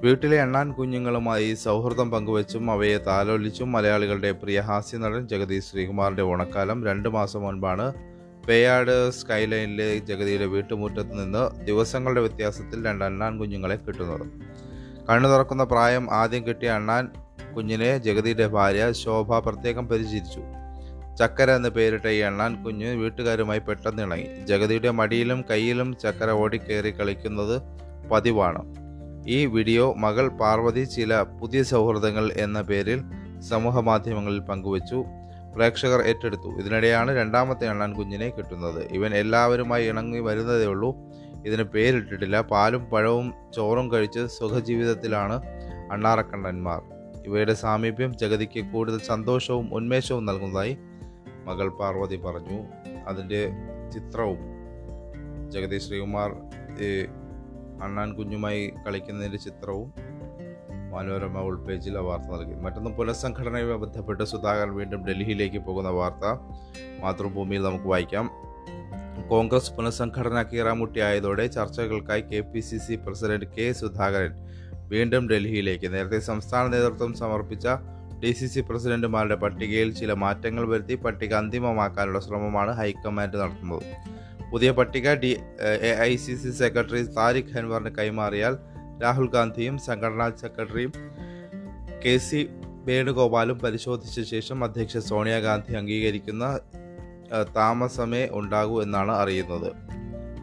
[0.03, 7.09] വീട്ടിലെ എണ്ണാൻ കുഞ്ഞുങ്ങളുമായി സൗഹൃദം പങ്കുവച്ചും അവയെ താലോലിച്ചും മലയാളികളുടെ പ്രിയ ഹാസ്യ നടൻ ജഗതി ശ്രീകുമാറിന്റെ ഓണക്കാലം രണ്ട്
[7.09, 7.93] മാസം മുൻപാണ്
[8.49, 14.27] പേയാട് സ്കൈലൈനിലെ ജഗതിയുടെ വീട്ടുമുറ്റത്ത് നിന്ന് ദിവസങ്ങളുടെ വ്യത്യാസത്തിൽ രണ്ട് അണ്ണാൻ കുഞ്ഞുങ്ങളെ കിട്ടുന്നത്.
[15.11, 17.09] കണ്ണു തുറക്കുന്ന പ്രായം ആദ്യം കിട്ടിയ അണ്ണാൻ
[17.57, 20.43] കുഞ്ഞിനെ ജഗതിയുടെ ഭാര്യ ശോഭ പ്രത്യേകം പരിചരിച്ചു.
[21.19, 24.47] ചക്കര എന്ന് പേരിട്ട ഈ എണ്ണാൻ കുഞ്ഞ് വീട്ടുകാരുമായി പെട്ടെന്ന് ഇണങ്ങി.
[24.47, 27.63] ജഗതിയുടെ മടിയിലും കയ്യിലും ചക്കര ഓടിക്കയറി കളിക്കുന്നത്
[28.09, 28.63] പതിവാണ്.
[29.29, 33.03] ഈ വീഡിയോ മകൾ പാർവതി ചില പുതിയ സൗഹൃദങ്ങൾ എന്ന പേരിൽ
[33.41, 35.05] സമൂഹ മാധ്യമങ്ങളിൽ പങ്കുവച്ചു
[35.55, 36.49] പ്രേക്ഷകർ ഏറ്റെടുത്തു.
[36.61, 38.89] ഇതിനിടെയാണ് രണ്ടാമത്തെ എണ്ണാൻ കുഞ്ഞിനെ കിട്ടുന്നത്.
[38.93, 40.91] ഇവൻ എല്ലാവരുമായി ഇണങ്ങി വരുന്നതേ ഉള്ളൂ.
[41.47, 42.41] ഇതിന് പേരിട്ടിട്ടില്ല.
[42.41, 45.43] പാലും പഴവും ചോറും കഴിച്ച് സുഖജീവിതത്തിലാണ്
[45.93, 47.00] അണ്ണാറക്കണ്ണന്മാർ.
[47.31, 50.79] ഇവയുടെ സാമീപ്യം ജഗതിക്ക് കൂടുതൽ സന്തോഷവും ഉന്മേഷവും നൽകുന്നതായി
[51.45, 52.59] മകൾ പാർവതി പറഞ്ഞു.
[53.09, 53.51] അതിന്റെ
[53.95, 54.41] ചിത്രവും
[55.51, 56.31] ജഗതി ശ്രീകുമാർ
[57.83, 59.93] അണ്ണാൻ കുഞ്ഞുമായി കളിക്കുന്നതിന്റെ ചിത്രവും
[60.93, 62.55] മനോരമ ഉൾപേജിൽ ആ വാർത്ത നൽകി.
[62.55, 66.25] മറ്റൊന്ന് പുനഃസംഘടനയുമായി ബന്ധപ്പെട്ട് സുധാകരൻ വീണ്ടും ഡൽഹിയിലേക്ക് പോകുന്ന വാർത്ത
[67.03, 68.31] മാതൃഭൂമിയിൽ നമുക്ക് വായിക്കാം.
[69.29, 74.33] കോൺഗ്രസ് പുനഃസംഘടന കീറാമുട്ടിയായതോടെ ചർച്ചകൾക്കായി K P C C president K Sudhakaran
[74.91, 75.93] വീണ്ടും ഡൽഹിയിലേക്ക്.
[75.95, 77.69] നേരത്തെ സംസ്ഥാന നേതൃത്വം സമർപ്പിച്ച
[78.23, 83.83] ഡി സി സി പ്രസിഡന്റുമാരുടെ പട്ടികയിൽ ചില മാറ്റങ്ങൾ വരുത്തി പട്ടിക അന്തിമമാക്കാനുള്ള ശ്രമമാണ് ഹൈക്കമാൻഡ് നടത്തുന്നത്.
[84.53, 85.37] പുതിയ പട്ടിക D
[85.81, 88.57] A I C C secretary Tariq അൻവറിന് കൈമാറിയാൽ
[89.03, 90.93] രാഹുൽ ഗാന്ധിയും സംഘടനാ സെക്രട്ടറിയും
[92.05, 92.49] കെ സി
[92.85, 96.61] വേണുഗോപാലും പരിശോധിച്ച ശേഷം അധ്യക്ഷ സോണിയാഗാന്ധി അംഗീകരിക്കുന്ന
[97.57, 99.73] താമസമേ ഉണ്ടാകൂ എന്നാണ് അറിയുന്നത്.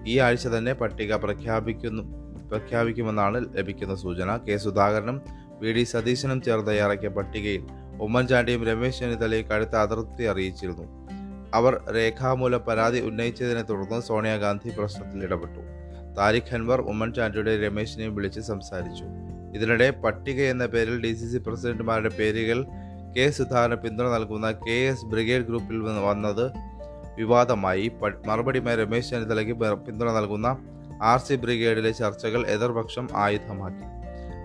[0.08, 2.04] ഈ ആഴ്ച തന്നെ പട്ടിക പ്രഖ്യാപിക്കുന്നു
[2.50, 4.38] പ്രഖ്യാപിക്കുമെന്നാണ് ലഭിക്കുന്ന സൂചന.
[4.38, 5.22] കെ സുധാകരനും
[5.62, 7.64] വി ഡി സതീശനും ചേർന്ന് തയ്യാറാക്കിയ പട്ടികയിൽ
[8.02, 10.86] ഉമ്മൻചാണ്ടിയും രമേശ് ചെന്നിത്തലയും കടുത്ത അതൃപ്തി അറിയിച്ചിരുന്നു.
[11.54, 15.62] അവർ രേഖാമൂലം പരാതി ഉന്നയിച്ചതിനെ തുടർന്ന് സോണിയാഗാന്ധി പ്രശ്നത്തിൽ ഇടപെട്ടു.
[16.18, 19.06] താരിഖ് അൻവർ ഉമ്മൻചാണ്ടിയുടെ രമേശിനെയും വിളിച്ച് സംസാരിച്ചു.
[19.56, 22.66] ഇതിനിടെ പട്ടിക എന്ന പേരിൽ ഡി സി സി പ്രസിഡന്റുമാരുടെ പേരുകൾ
[23.18, 25.78] കെ സുധാകരന് പിന്തുണ നൽകുന്ന കെ എസ് ബ്രിഗേഡ് ഗ്രൂപ്പിൽ
[26.08, 26.52] വന്നത്
[27.18, 27.92] വിവാദമായി.
[28.26, 29.54] മറുപടിയുമായി രമേശ് ചെന്നിത്തലയ്ക്ക്
[29.86, 30.50] പിന്തുണ നൽകുന്ന
[31.04, 33.84] ആർ സി ബ്രിഗേഡിലെ ചർച്ചകൾ എതിർപക്ഷം ആയുധമാക്കി.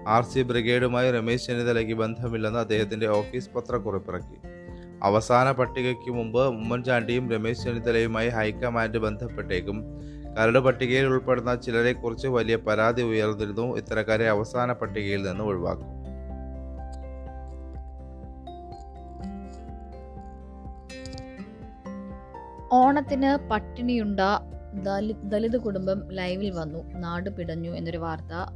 [0.09, 4.49] ആർ സി ബ്രിഗേഡുമായി രമേശ് ചെന്നിത്തലയ്ക്ക് ബന്ധമില്ലെന്ന് അദ്ദേഹത്തിന്റെ ഓഫീസ് പത്രക്കുറിപ്പിറക്കി.
[5.03, 9.85] അവസാന പട്ടികയ്ക്ക് മുമ്പ് ഉമ്മൻചാണ്ടിയും രമേശ് ചെന്നിത്തലയുമായി ഹൈക്കമാൻഡ് ബന്ധപ്പെട്ടേക്കും.
[10.39, 13.77] കരട് പട്ടികയിൽ ഉൾപ്പെടുന്ന ചിലരെക്കുറിച്ച് വലിയ പരാതി ഉയർന്നിരുന്നു.
[13.77, 16.03] ഇത്തരക്കാരെ അവസാന പട്ടികയിൽ നിന്ന് ഒഴിവാക്കും.
[22.73, 24.21] ഓണത്തിന് പട്ടിണിയുണ്ട
[25.25, 26.93] ദലിത് കുടുംബം ലൈവിൽ വന്നു.
[26.95, 28.53] നാട് പിടഞ്ഞു എന്നൊരു വാർത്ത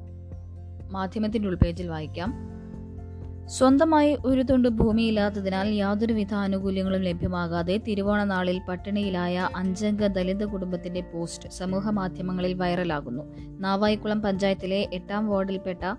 [0.91, 2.57] മാധ്യമത്തിന്റെ ഉൾപേജിൽ വായിക്കാം.
[3.47, 11.91] സ്വന്തമായി ഒരു തുണ്ട് ഭൂമിയില്ലാത്തതിനാൽ യാതൊരുവിധ ആനുകൂല്യങ്ങളും ലഭ്യമാകാതെ തിരുവോണ നാളിൽ പട്ടിണിയിലായ അഞ്ചംഗ ദലിത് കുടുംബത്തിന്റെ പോസ്റ്റ് സമൂഹ
[11.91, 13.23] മാധ്യമങ്ങളിൽ വൈറലാകുന്നു.
[13.61, 15.97] നാവായിക്കുളം പഞ്ചായത്തിലെ എട്ടാം വാർഡിൽപ്പെട്ട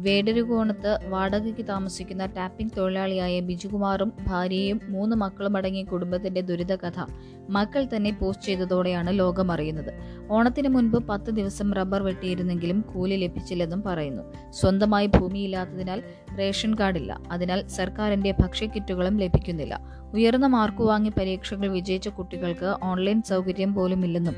[0.00, 7.04] വേടരുകോണത്ത് വാടകയ്ക്ക് താമസിക്കുന്ന ടാപ്പിംഗ് തൊഴിലാളിയായ ബിജുകുമാറും ഭാര്യയും മൂന്ന് മക്കളും അടങ്ങിയ കുടുംബത്തിന്റെ ദുരിതകഥ
[7.50, 9.92] മക്കൾ തന്നെ പോസ്റ്റ് ചെയ്തതോടെയാണ് ലോകം അറിയുന്നത്
[10.30, 14.22] ഓണത്തിന് മുൻപ് പത്ത് ദിവസം റബ്ബർ വെട്ടിയിരുന്നെങ്കിലും കൂലി ലഭിച്ചില്ലെന്നും പറയുന്നു.
[14.50, 16.02] സ്വന്തമായി ഭൂമിയില്ലാത്തതിനാൽ
[16.38, 17.20] റേഷൻ കാർഡില്ല.
[17.30, 19.80] അതിനാൽ സർക്കാരിന്റെ ഭക്ഷ്യക്കിറ്റുകളും ലഭിക്കുന്നില്ല.
[20.14, 24.36] ഉയർന്ന മാർക്ക് വാങ്ങി പരീക്ഷകൾ വിജയിച്ച കുട്ടികൾക്ക് ഓൺലൈൻ സൗകര്യം പോലും ഇല്ലെന്നും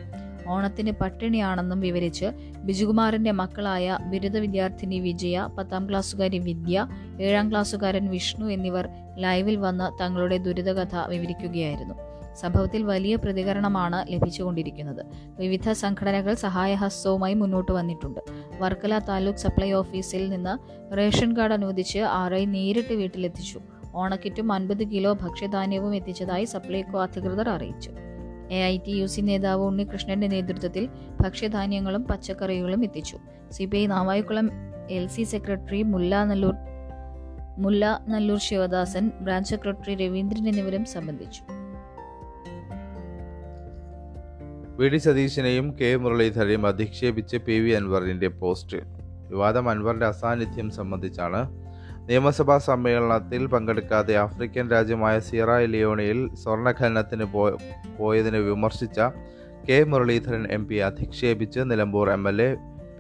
[0.49, 2.27] ഓണത്തിന് പട്ടിണിയാണെന്നും വിവരിച്ച്
[2.59, 6.87] ബിജുകുമാറിന്റെ മക്കളായ ബിരുദ വിദ്യാർത്ഥിനി വിജയ പത്താം ക്ലാസ്സുകാരി വിദ്യ
[7.21, 11.95] ഏഴാം ക്ലാസ്സുകാരൻ വിഷ്ണു എന്നിവർ ലൈവിൽ വന്ന് തങ്ങളുടെ ദുരിതകഥ വിവരിക്കുകയായിരുന്നു.
[12.35, 15.07] സംഭവത്തിൽ വലിയ പ്രതികരണമാണ് ലഭിച്ചുകൊണ്ടിരിക്കുന്നത്.
[15.39, 18.21] വിവിധ സംഘടനകൾ സഹായഹസ്തവുമായി മുന്നോട്ട് വന്നിട്ടുണ്ട്.
[18.61, 23.61] വർക്കല താലൂക്ക് സപ്ലൈ ഓഫീസിൽ നിന്ന് റേഷൻ കാർഡ് അനുവദിച്ച് ആറായി നേരിട്ട് വീട്ടിലെത്തിച്ചു.
[23.95, 27.91] ഓണക്കിറ്റും അൻപത് കിലോ ഭക്ഷ്യധാന്യവും എത്തിച്ചതായി സപ്ലൈകോ അധികൃതർ അറിയിച്ചു.
[28.53, 30.89] A I T U C നേതാവ് ഉണ്ണികൃഷ്ണന്റെ നേതൃത്വത്തിൽ
[31.21, 33.17] ഭക്ഷ്യധാന്യങ്ങളും പച്ചക്കറികളും എത്തിച്ചു.
[33.51, 34.51] C P I Navaikulam
[34.91, 36.55] L C secretary Mulla Nallur
[37.59, 41.43] Mulla Nallur Sivadasan branch secretary Raveendran എന്നിവരും സംബന്ധിച്ചു.
[44.77, 48.77] വി ഡി സതീശനെയും കെ മുരളീധരെയും അധിക്ഷേപിച്ച് പി വി അൻവറിന്റെ പോസ്റ്റ്.
[49.31, 51.62] വിവാദം അൻവറിന്റെ അസാന്നിധ്യം സംബന്ധിച്ചാണ്
[52.09, 57.27] നിയമസഭാ സമ്മേളനത്തിൽ പങ്കെടുക്കാതെ ആഫ്രിക്കൻ രാജ്യമായ സിയറ ലിയോണിയിൽ സ്വർണഖനനത്തിന്
[57.99, 59.01] പോയതിനെ വിമർശിച്ച
[59.69, 59.85] K.
[59.85, 62.49] Muraleedharan M P അധിക്ഷേപിച്ച് Nilambur M L A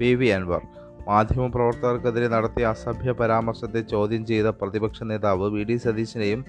[0.00, 0.62] P V Anvar.
[1.08, 6.44] മാധ്യമപ്രവർത്തകർക്കെതിരെ നടത്തിയ അസഭ്യ പരാമർശത്തെ ചോദ്യം ചെയ്ത പ്രതിപക്ഷ നേതാവ് വി ഡി സതീശിനെയും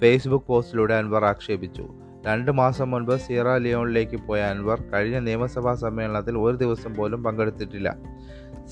[0.00, 1.86] ഫേസ്ബുക്ക് പോസ്റ്റിലൂടെ അൻവർ ആക്ഷേപിച്ചു.
[2.26, 7.96] രണ്ട് മാസം മുൻപ് സിയറ ലിയോണിലേക്ക് പോയ അൻവർ കഴിഞ്ഞ നിയമസഭാ സമ്മേളനത്തിൽ ഒരു ദിവസം പോലും പങ്കെടുത്തിട്ടില്ല.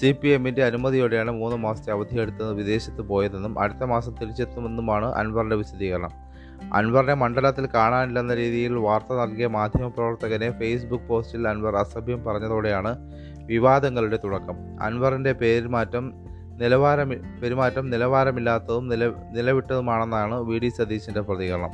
[0.01, 6.11] സി പി എമ്മിന്റെ അനുമതിയോടെയാണ് മൂന്ന് മാസത്തെ അവധിയെടുത്ത് വിദേശത്ത് പോയതെന്നും അടുത്ത മാസം തിരിച്ചെത്തുമെന്നുമാണ് അൻവറിന്റെ വിശദീകരണം.
[6.75, 13.13] അൻവറിനെ മണ്ഡലത്തിൽ കാണാനില്ലെന്ന രീതിയിൽ വാർത്ത നൽകിയ മാധ്യമപ്രവർത്തകനെ ഫേസ്ബുക്ക് പോസ്റ്റിൽ അൻവർ അസഭ്യം പറഞ്ഞതോടെയാണ്
[13.47, 14.57] വിവാദങ്ങളുടെ തുടക്കം.
[14.83, 16.13] അൻവറിന്റെ പെരുമാറ്റം
[16.57, 17.11] നിലവാരം
[17.43, 21.71] പെരുമാറ്റം നിലവാരമില്ലാത്തതും നില നിലവിട്ടതുമാണെന്നാണ് വി ഡി സതീശിന്റെ പ്രതികരണം.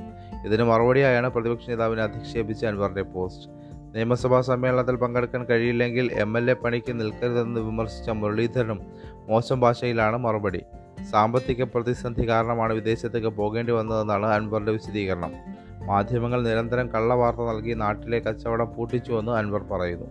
[0.46, 3.57] ഇതിന് മറുപടിയായാണ് പ്രതിപക്ഷ നേതാവിനെ അധിക്ഷേപിച്ച അൻവറിന്റെ പോസ്റ്റ്.
[3.98, 8.80] നിയമസഭാ സമ്മേളനത്തിൽ പങ്കെടുക്കാൻ കഴിയില്ലെങ്കിൽ എം എൽ എ പണിക്ക് നിൽക്കരുതെന്ന് വിമർശിച്ച മുരളീധരനും
[9.28, 10.60] മോശം ഭാഷയിലാണ് മറുപടി.
[11.10, 15.32] സാമ്പത്തിക പ്രതിസന്ധി കാരണമാണ് വിദേശത്തേക്ക് പോകേണ്ടി വന്നതെന്നാണ് അൻവറിന്റെ വിശദീകരണം.
[15.86, 20.06] മാധ്യമങ്ങൾ നിരന്തരം കള്ളവാർത്ത നൽകി നാട്ടിലെ കച്ചവടം പൂട്ടിച്ചുവെന്ന് അൻവർ പറയുന്നു.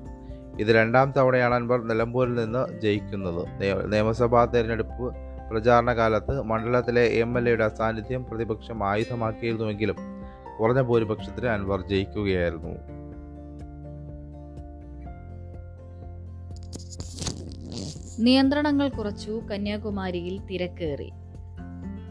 [0.60, 3.42] ഇത് രണ്ടാം തവണയാണ് അൻവർ നിലമ്പൂരിൽ നിന്ന് ജയിക്കുന്നത്.
[3.94, 5.16] നിയമസഭാ തെരഞ്ഞെടുപ്പ്
[5.50, 9.96] പ്രചാരണ കാലത്ത് മണ്ഡലത്തിലെ എം എൽ എയുടെ അസാന്നിധ്യം പ്രതിപക്ഷം ആയുധമാക്കിയിരുന്നുവെങ്കിലും
[10.60, 12.76] കുറഞ്ഞ ഭൂരിപക്ഷത്തിന് അൻവർ ജയിക്കുകയായിരുന്നു.
[18.20, 21.12] നിയന്ത്രണങ്ങൾ കുറച്ചു കന്യാകുമാരിയിൽ തിരക്കേറി.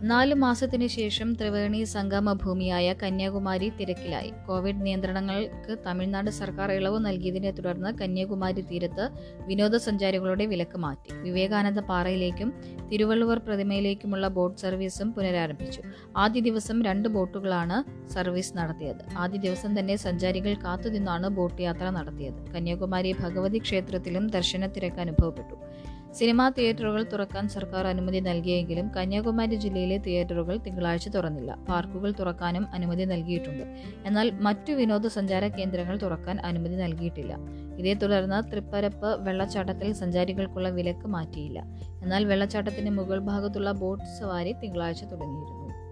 [0.02, 4.32] നാല് മാസത്തിനു ശേഷം ത്രിവേണി സംഗമ ഭൂമിയായ കന്യാകുമാരി തിരക്കിലായി.
[4.48, 9.10] കോവിഡ് നിയന്ത്രണങ്ങൾക്ക് തമിഴ്നാട് സർക്കാർ ഇളവ് നൽകിയതിനെ തുടർന്ന് കന്യാകുമാരി തീരത്ത്
[9.46, 11.14] വിനോദസഞ്ചാരികളുടെ വിലക്ക് മാറ്റി.
[11.14, 12.54] വിവേകാനന്ദ പാറയിലേക്കും
[12.92, 15.82] തിരുവള്ളുവർ പ്രതിമയിലേക്കുമുള്ള ബോട്ട് സർവീസും പുനരാരംഭിച്ചു.
[16.16, 19.18] ആദ്യ ദിവസം രണ്ട് ബോട്ടുകളാണ് സർവീസ് നടത്തിയത്.
[19.18, 22.52] ആദ്യ ദിവസം തന്നെ സഞ്ചാരികൾ കാത്തുനിന്നാണ് ബോട്ട് യാത്ര നടത്തിയത്.
[22.56, 25.56] കന്യാകുമാരി ഭഗവതി ക്ഷേത്രത്തിലും ദർശന തിരക്ക് അനുഭവപ്പെട്ടു.
[26.18, 31.58] സിനിമാ തിയേറ്ററുകൾ തുറക്കാൻ സർക്കാർ അനുമതി നൽകിയെങ്കിലും കന്യാകുമാരി ജില്ലയിലെ തിയേറ്ററുകൾ തിങ്കളാഴ്ച തുറന്നില്ല.
[31.68, 33.64] പാർക്കുകൾ തുറക്കാനും അനുമതി നൽകിയിട്ടുണ്ട്.
[34.06, 37.36] എന്നാൽ മറ്റു വിനോദസഞ്ചാര കേന്ദ്രങ്ങൾ തുറക്കാൻ അനുമതി നൽകിയിട്ടില്ല.
[37.78, 41.58] ഇതേ തുടർന്ന് തൃപ്പരപ്പ് വെള്ളച്ചാട്ടത്തിൽ സഞ്ചാരികൾക്കുള്ള വിലക്ക് മാറ്റിയില്ല.
[42.02, 45.85] എന്നാൽ വെള്ളച്ചാട്ടത്തിന്റെ മുകൾ ഭാഗത്തുള്ള ബോട്ട് സവാരി തിങ്കളാഴ്ച തുടങ്ങിയിരുന്നു.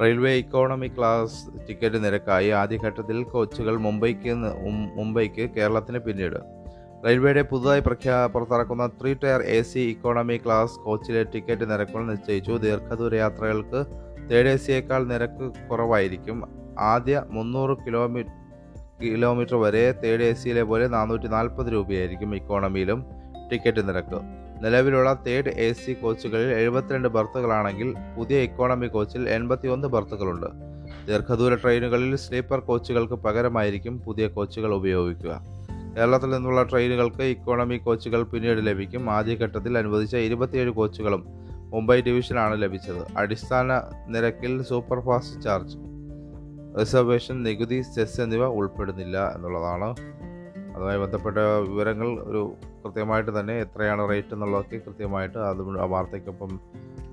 [0.00, 4.34] റെയിൽവേ ഇക്കോണമി ക്ലാസ് ടിക്കറ്റ് നിരക്കായി ആദ്യഘട്ടത്തിൽ കോച്ചുകൾ മുംബൈക്ക്
[4.98, 6.38] മുംബൈക്ക് കേരളത്തിന് പിന്നീട്.
[7.06, 12.52] റെയിൽവേയുടെ പുതുതായി പ്രഖ്യാ പുറത്തിറക്കുന്ന three tier A C economy class കോച്ചിലെ ticket നിരക്കുകൾ നിശ്ചയിച്ചു.
[12.64, 13.80] ദീർഘദൂര യാത്രകൾക്ക്
[14.30, 16.38] തേർഡ് എ സിയേക്കാൾ നിരക്ക് കുറവായിരിക്കും.
[16.92, 18.36] ആദ്യ മുന്നൂറ് കിലോമീറ്റർ
[19.02, 23.00] കിലോമീറ്റർ വരെ തേർഡ് എ സിയിലെ പോലെ നാനൂറ്റി നാൽപ്പത് രൂപയായിരിക്കും ഇക്കോണമിയിലും
[23.50, 24.20] ടിക്കറ്റ് നിരക്ക്.
[24.62, 30.46] നിലവിലുള്ള തേർഡ് എ സി കോച്ചുകളിൽ എഴുപത്തിരണ്ട് ബർത്തുകളാണെങ്കിൽ പുതിയ ഇക്കോണമി കോച്ചിൽ എൺപത്തിയൊന്ന് ബർത്തുകളുണ്ട്
[31.08, 35.42] ദീർഘദൂര ട്രെയിനുകളിൽ സ്ലീപ്പർ കോച്ചുകൾക്ക് പകരമായിരിക്കും പുതിയ കോച്ചുകൾ ഉപയോഗിക്കുക.
[35.96, 39.10] കേരളത്തിൽ നിന്നുള്ള ട്രെയിനുകൾക്ക് ഇക്കോണമി കോച്ചുകൾ പിന്നീട് ലഭിക്കും.
[39.10, 41.24] ആദ്യഘട്ടത്തിൽ അനുവദിച്ച ഇരുപത്തിയേഴ് കോച്ചുകളും
[41.70, 43.18] മുംബൈ ഡിവിഷനാണ് ലഭിച്ചത്.
[43.18, 45.76] അടിസ്ഥാന നിരക്കിൽ സൂപ്പർ ഫാസ്റ്റ് ചാർജ്
[46.80, 49.88] റിസർവേഷൻ നികുതി സെസ് എന്നിവ ഉൾപ്പെടുന്നില്ല എന്നുള്ളതാണ്.
[50.76, 51.36] അതുമായി ബന്ധപ്പെട്ട
[51.68, 56.52] വിവരങ്ങൾ ഒരു കൃത്യമായിട്ട് തന്നെ എത്രയാണ് റേറ്റ് എന്നുള്ളതൊക്കെ കൃത്യമായിട്ട് അത് ആ വാർത്തയ്ക്കൊപ്പം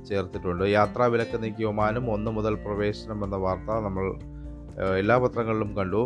[0.10, 0.63] ചേർത്തിട്ടുണ്ട്.
[0.63, 4.08] യാത്രാ വിലക്ക് നീക്കിയ ഒമാനും ഒന്ന് മുതൽ പ്രവേശനം എന്ന വാർത്ത നമ്മൾ
[4.97, 6.01] എല്ലാ പത്രങ്ങളിലും കണ്ടു.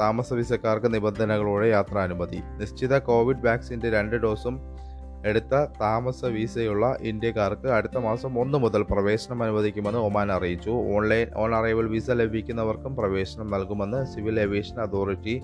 [0.00, 4.56] താമസ വിസക്കാർക്ക് നിബന്ധനകളോടെ യാത്രാനുമതി നിശ്ചിത കോവിഡ് വാക്സിന്റെ രണ്ട് ഡോസും
[5.26, 10.70] എടുത്ത താമസ വിസയുള്ള ഇന്ത്യക്കാർക്ക് അടുത്ത മാസം ഒന്ന് മുതൽ പ്രവേശനം അനുവദിക്കുമെന്ന് ഒമാൻ അറിയിച്ചു.
[10.70, 15.36] ഓൺലൈൻ ഓൺ അറൈവൽ വിസ ലഭിക്കുന്നവർക്കും പ്രവേശനം നൽകുമെന്ന് സിവിൽ ഏവിയേഷൻ അതോറിറ്റി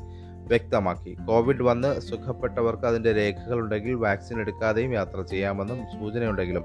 [0.46, 1.16] വ്യക്തമാക്കി.
[1.26, 6.64] കോവിഡ് വന്ന് സുഖപ്പെട്ടവർക്ക് അതിന്റെ രേഖകളുണ്ടെങ്കിൽ വാക്സിൻ എടുക്കാതെയും യാത്ര ചെയ്യാമെന്നും സൂചനയുണ്ടെങ്കിലും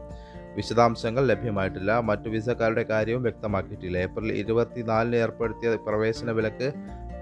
[0.56, 2.00] വിശദാംശങ്ങൾ ലഭ്യമായിട്ടില്ല.
[2.00, 3.98] മറ്റു വിസക്കാരുടെ കാര്യവും വ്യക്തമാക്കിയിട്ടില്ല.
[3.98, 6.74] ഏപ്രിൽ ഇരുപത്തിനാലിന് ഏർപ്പെടുത്തിയ പ്രവേശന വിലക്ക്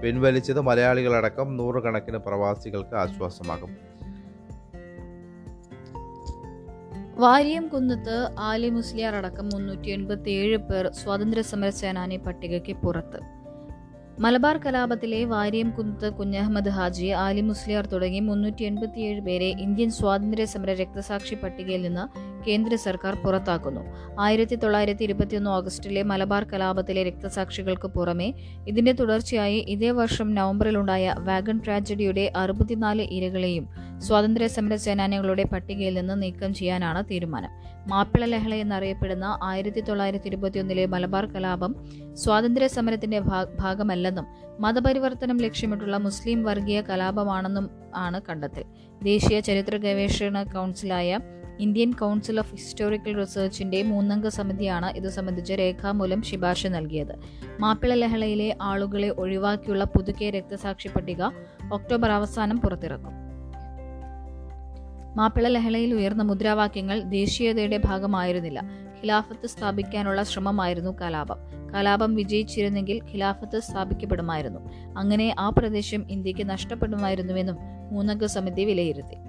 [0.04, 3.78] പിൻവലിച്ചത് മലയാളികളടക്കം നൂറുകണക്കിന് പ്രവാസികൾക്ക് ആശ്വാസമാകും.
[7.16, 13.39] വാരിയം കുന്നത്ത് ആലി മുസ്ലിയാർ അടക്കം മുന്നൂറ്റി എൺപത്തി ഏഴ് പേർ സ്വാതന്ത്ര്യ സമര സേനാനി പട്ടികയ്ക്ക് പുറത്ത്.
[14.20, 20.74] മലബാർ കലാപത്തിലെ വാര്യം കുന്നത്ത് കുഞ്ഞഹമ്മദ് ഹാജി ആലി മുസ്ലിയാർ തുടങ്ങി മുന്നൂറ്റി എൺപത്തിയേഴ് പേരെ ഇന്ത്യൻ സ്വാതന്ത്ര്യ സമര
[20.74, 22.04] രക്തസാക്ഷി പട്ടികയിൽ നിന്ന്
[22.48, 23.82] കേന്ദ്ര സർക്കാർ പുറത്താക്കുന്നു.
[24.20, 28.34] ആയിരത്തി തൊള്ളായിരത്തി ഇരുപത്തിയൊന്ന് ഓഗസ്റ്റിലെ മലബാർ കലാപത്തിലെ രക്തസാക്ഷികൾക്ക് പുറമെ
[28.68, 33.68] ഇതിന്റെ തുടർച്ചയായി ഇതേ വർഷം നവംബറിലുണ്ടായ വാഗൺ ട്രാജഡിയുടെ അറുപത്തിനാല് ഇരകളെയും
[34.00, 37.52] സ്വാതന്ത്ര്യ സമര സേനാനികളുടെ പട്ടികയിൽ നിന്ന് നീക്കം ചെയ്യാനാണ് തീരുമാനം.
[37.90, 41.76] മാപ്പിള ലഹള എന്നറിയപ്പെടുന്ന ആയിരത്തി തൊള്ളായിരത്തി ഇരുപത്തിയൊന്നിലെ മലബാർ കലാപം
[42.14, 43.20] സ്വാതന്ത്ര്യ സമരത്തിന്റെ
[43.60, 44.26] ഭാഗമല്ലെന്നും
[44.60, 48.64] മതപരിവർത്തനം ലക്ഷ്യമിട്ടുള്ള മുസ്ലിം വർഗീയ കലാപമാണെന്നും ആണ് കണ്ടെത്തൽ.
[49.04, 51.20] ദേശീയ ചരിത്ര ഗവേഷണ കൗൺസിലായ
[51.60, 57.16] ഇന്ത്യൻ കൗൺസിൽ ഓഫ് ഹിസ്റ്റോറിക്കൽ റിസർച്ചിന്റെ മൂന്നംഗ സമിതിയാണ് ഇത് സംബന്ധിച്ച് രേഖാമൂലം ശിപാർശ നൽകിയത്.
[57.60, 61.24] മാപ്പിള ലഹളയിലെ ആളുകളെ ഒഴിവാക്കിയുള്ള പുതുക്കിയ രക്തസാക്ഷി പട്ടിക
[61.74, 63.29] ഒക്ടോബർ അവസാനം പുറത്തിറക്കും.
[65.20, 68.62] മാപ്പിള ലഹളയിൽ ഉയർന്ന മുദ്രാവാക്യങ്ങൾ ദേശീയതയുടെ ഭാഗമായിരുന്നില്ല.
[69.02, 71.38] ഖിലാഫത്ത് സ്ഥാപിക്കാനുള്ള ശ്രമമായിരുന്നു കലാപം.
[71.76, 74.60] കലാപം വിജയിച്ചിരുന്നെങ്കിൽ ഖിലാഫത്ത് സ്ഥാപിക്കപ്പെടുമായിരുന്നു.
[74.98, 77.56] അങ്ങനെ ആ പ്രദേശം ഇന്ത്യയ്ക്ക് നഷ്ടപ്പെടുമായിരുന്നുവെന്നും
[77.92, 79.29] മൂന്നംഗ സമിതി വിലയിരുത്തി.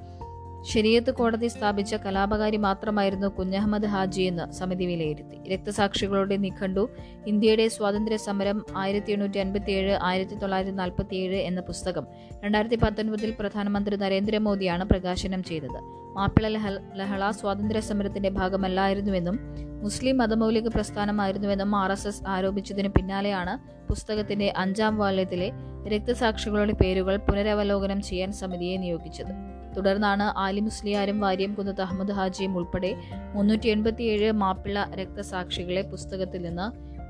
[0.62, 5.48] ശരീഅത്ത് കോടതി സ്ഥാപിച്ച കലാപകാരി മാത്രമായിരുന്നു കുഞ്ഞഹമ്മദ് ഹാജി എന്ന് സമിതി വിലയിരുത്തി.
[5.48, 6.88] രക്തസാക്ഷികളുടെ നിഘണ്ടു
[7.26, 12.06] ഇന്ത്യയുടെ സ്വാതന്ത്ര്യ സമരം ആയിരത്തി എണ്ണൂറ്റി അൻപത്തി ഏഴ് ആയിരത്തി തൊള്ളായിരത്തി നാൽപ്പത്തി ഏഴ് എന്ന പുസ്തകം
[12.44, 15.80] രണ്ടായിരത്തി പത്തൊൻപതിൽ പ്രധാനമന്ത്രി നരേന്ദ്രമോദിയാണ് പ്രകാശനം ചെയ്തത്.
[16.16, 19.38] മാപ്പിള ലഹ ലഹള സ്വാതന്ത്ര്യ സമരത്തിന്റെ ഭാഗമല്ലായിരുന്നുവെന്നും
[19.82, 25.52] മുസ്ലിം മതമൗലിക പ്രസ്ഥാനമായിരുന്നുവെന്നും ആർ എസ് എസ് ആരോപിച്ചതിന് പിന്നാലെയാണ് പുസ്തകത്തിന്റെ അഞ്ചാം വാല്യത്തിലെ
[25.88, 29.49] രക്തസാക്ഷികളുടെ പേരുകൾ പുനരവലോകനം ചെയ്യാൻ സമിതിയെ നിയോഗിച്ചത്.
[29.76, 32.92] തുടർന്നാണ് ആലി മുസ്ലിയാരും വാര്യം കുന്നത്ത് അഹമ്മദ് ഹാജിയും ഉൾപ്പെടെ
[33.34, 36.66] മുന്നൂറ്റി എൺപത്തിയേഴ് മാപ്പിള രക്തസാക്ഷികളെ പുസ്തകത്തിൽ നിന്ന്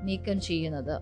[0.07, 0.95] നീക്കം ചെയ്യുന്നത്.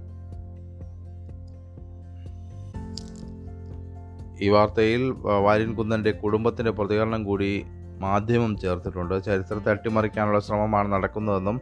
[4.42, 5.02] ഈ വാർത്തയിൽ
[5.46, 7.64] വാര്യൻ കുന്നന്റെ കുടുംബത്തിന്റെ പ്രതികരണം കൂടി
[8.00, 9.24] മാധ്യമം ചേർത്തിട്ടുണ്ട്.
[9.24, 11.58] ചരിത്രത്തെ അട്ടിമറിക്കാനുള്ള ശ്രമമാണ് നടക്കുന്നതെന്നും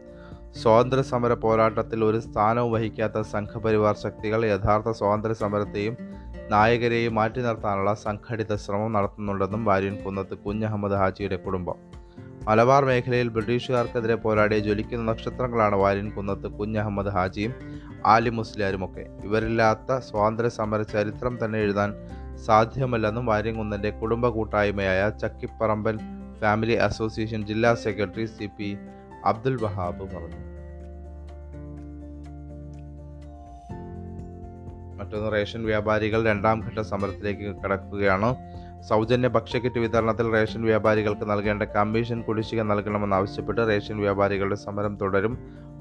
[0.61, 5.97] സ്വാതന്ത്ര്യ സമര പോരാട്ടത്തിൽ ഒരു സ്ഥാനവും വഹിക്കാത്ത സംഘപരിവാർ ശക്തികൾ യഥാർത്ഥ സ്വാതന്ത്ര്യ സമരത്തെയും
[6.51, 11.77] നായകരെയും മാറ്റി നിർത്താനുള്ള സംഘടിത ശ്രമം നടത്തുന്നുണ്ടെന്നും വാര്യൻ കുന്നത്ത് കുഞ്ഞഹമ്മദ് ഹാജിയുടെ കുടുംബം.
[12.47, 17.53] മലബാർ മേഖലയിൽ ബ്രിട്ടീഷുകാർക്കെതിരെ പോരാടിയ ജ്വലിക്കുന്ന നക്ഷത്രങ്ങളാണ് വാര്യൻ കുന്നത്ത് കുഞ്ഞഹമ്മദ് ഹാജിയും
[18.05, 19.05] ആലി മുസ്ലിയാരുമൊക്കെ.
[19.23, 21.93] ഇവരില്ലാത്ത സ്വാതന്ത്ര്യ സമര ചരിത്രം തന്നെ എഴുതാൻ
[22.45, 25.97] സാധ്യമല്ലെന്നും വാര്യംകുന്നന്റെ കുടുംബ കൂട്ടായ്മയായ ചക്കിപ്പറമ്പൻ
[26.41, 28.77] ഫാമിലി അസോസിയേഷൻ ജില്ലാ secretary C P
[29.25, 30.46] Abdul Wahab പറഞ്ഞു.
[34.97, 38.35] മറ്റൊന്ന് റേഷൻ വ്യാപാരികൾ രണ്ടാം ഘട്ട സമരത്തിലേക്ക് കടക്കുകയാണ്.
[38.89, 45.37] സൗജന്യ ഭക്ഷ്യക്കിറ്റ് വിതരണത്തിൽ റേഷൻ വ്യാപാരികൾക്ക് നൽകേണ്ട കമ്മീഷൻ കുടിശ്ശിക നൽകണമെന്നാവശ്യപ്പെട്ട് റേഷൻ വ്യാപാരികളുടെ സമരം തുടരും.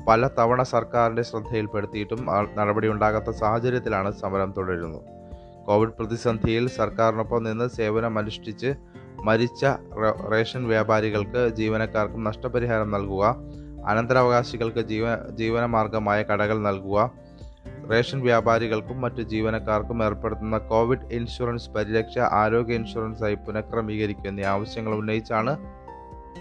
[0.08, 2.26] പല തവണ സർക്കാരിന്റെ ശ്രദ്ധയിൽപ്പെടുത്തിയിട്ടും
[2.56, 5.02] നടപടിയുണ്ടാകാത്ത സാഹചര്യത്തിലാണ് സമരം തുടരുന്നത്.
[5.66, 8.74] കോവിഡ് പ്രതിസന്ധിയിൽ സർക്കാരിനൊപ്പം നിന്ന് സേവനമനുഷ്ഠിച്ച്
[9.24, 9.66] മരിച്ച
[10.32, 13.36] റേഷൻ വ്യാപാരികൾക്ക് ജീവനക്കാർക്കും നഷ്ടപരിഹാരം നൽകുക.
[13.86, 17.10] അനന്തരാവകാശികൾക്ക് ജീവ ജീവനമാർഗമായ കടകൾ നൽകുക.
[17.92, 25.58] റേഷൻ വ്യാപാരികൾക്കും മറ്റ് ജീവനക്കാർക്കും ഏർപ്പെടുത്തുന്ന കോവിഡ് ഇൻഷുറൻസ് പരിരക്ഷ ആരോഗ്യ ഇൻഷുറൻസായി പുനഃക്രമീകരിക്കുക എന്നീ ആവശ്യങ്ങൾ ഉന്നയിച്ചാണ്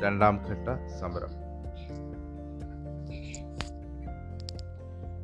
[0.04, 0.68] രണ്ടാം ഘട്ട
[1.02, 1.46] സമരം.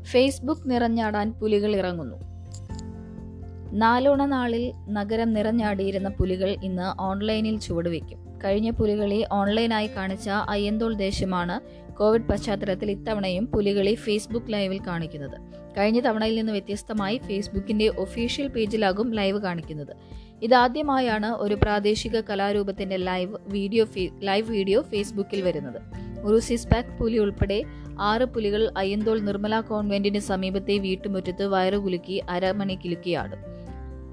[0.04, 2.18] ഫേസ്ബുക്ക് നിറഞ്ഞാടാൻ പുലികൾ ഇറങ്ങുന്നു.
[3.72, 8.32] നാലോണ നാളിൽ നഗരം നിറഞ്ഞാടിയിരുന്ന പുലികൾ ഇന്ന് ഓൺലൈനിൽ ചുവടുവെക്കും.
[8.44, 15.36] കഴിഞ്ഞ പുലികളി ഓൺലൈനായി കാണിച്ച അയ്യന്തോൾ ദേശമാണ് കോവിഡ് പശ്ചാത്തലത്തിൽ ഇത്തവണയും പുലികളി ഫേസ്ബുക്ക് ലൈവിൽ കാണിക്കുന്നത്.
[15.78, 19.94] കഴിഞ്ഞ തവണയിൽ നിന്ന് വ്യത്യസ്തമായി ഫേസ്ബുക്കിന്റെ ഒഫീഷ്യൽ പേജിലാകും ലൈവ് കാണിക്കുന്നത്.
[20.42, 23.86] ഇതാദ്യമായാണ് ഒരു പ്രാദേശിക കലാരൂപത്തിന്റെ ലൈവ് വീഡിയോ
[24.24, 25.80] ലൈവ് വീഡിയോ ഫേസ്ബുക്കിൽ വരുന്നത്.
[26.24, 27.64] ഒരു സിസ്പാക് പുലി ഉൾപ്പെടെ
[28.00, 33.40] ആറ് പുലികൾ അയ്യന്തോൾ നിർമ്മല കോൺവെന്റിന് സമീപത്തെ വീട്ടുമുറ്റത്ത് വയറുകുലുക്കി അരമണി കിലുക്കിയാടും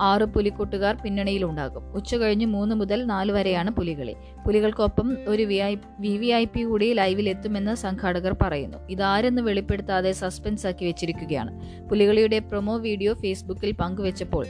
[0.00, 1.92] ആറ് പുലിക്കൂട്ടുകാർ പിന്നണിയിലുണ്ടാകും.
[1.92, 4.14] ഉച്ച കഴിഞ്ഞ് മൂന്ന് മുതൽ നാല് വരെയാണ് പുലികളി.
[4.46, 8.78] പുലികൾക്കൊപ്പം ഒരു V I V V I P കൂടി ലൈവിൽ എത്തുമെന്ന് സംഘാടകർ പറയുന്നു.
[8.90, 11.62] ഇതാരെന്ന് വെളിപ്പെടുത്താതെ സസ്പെൻസ് ആക്കി വെച്ചിരിക്കുകയാണ്.
[11.88, 14.46] പുലികളിയുടെ പ്രൊമോ വീഡിയോ ഫേസ്ബുക്കിൽ പങ്കുവച്ചപ്പോൾ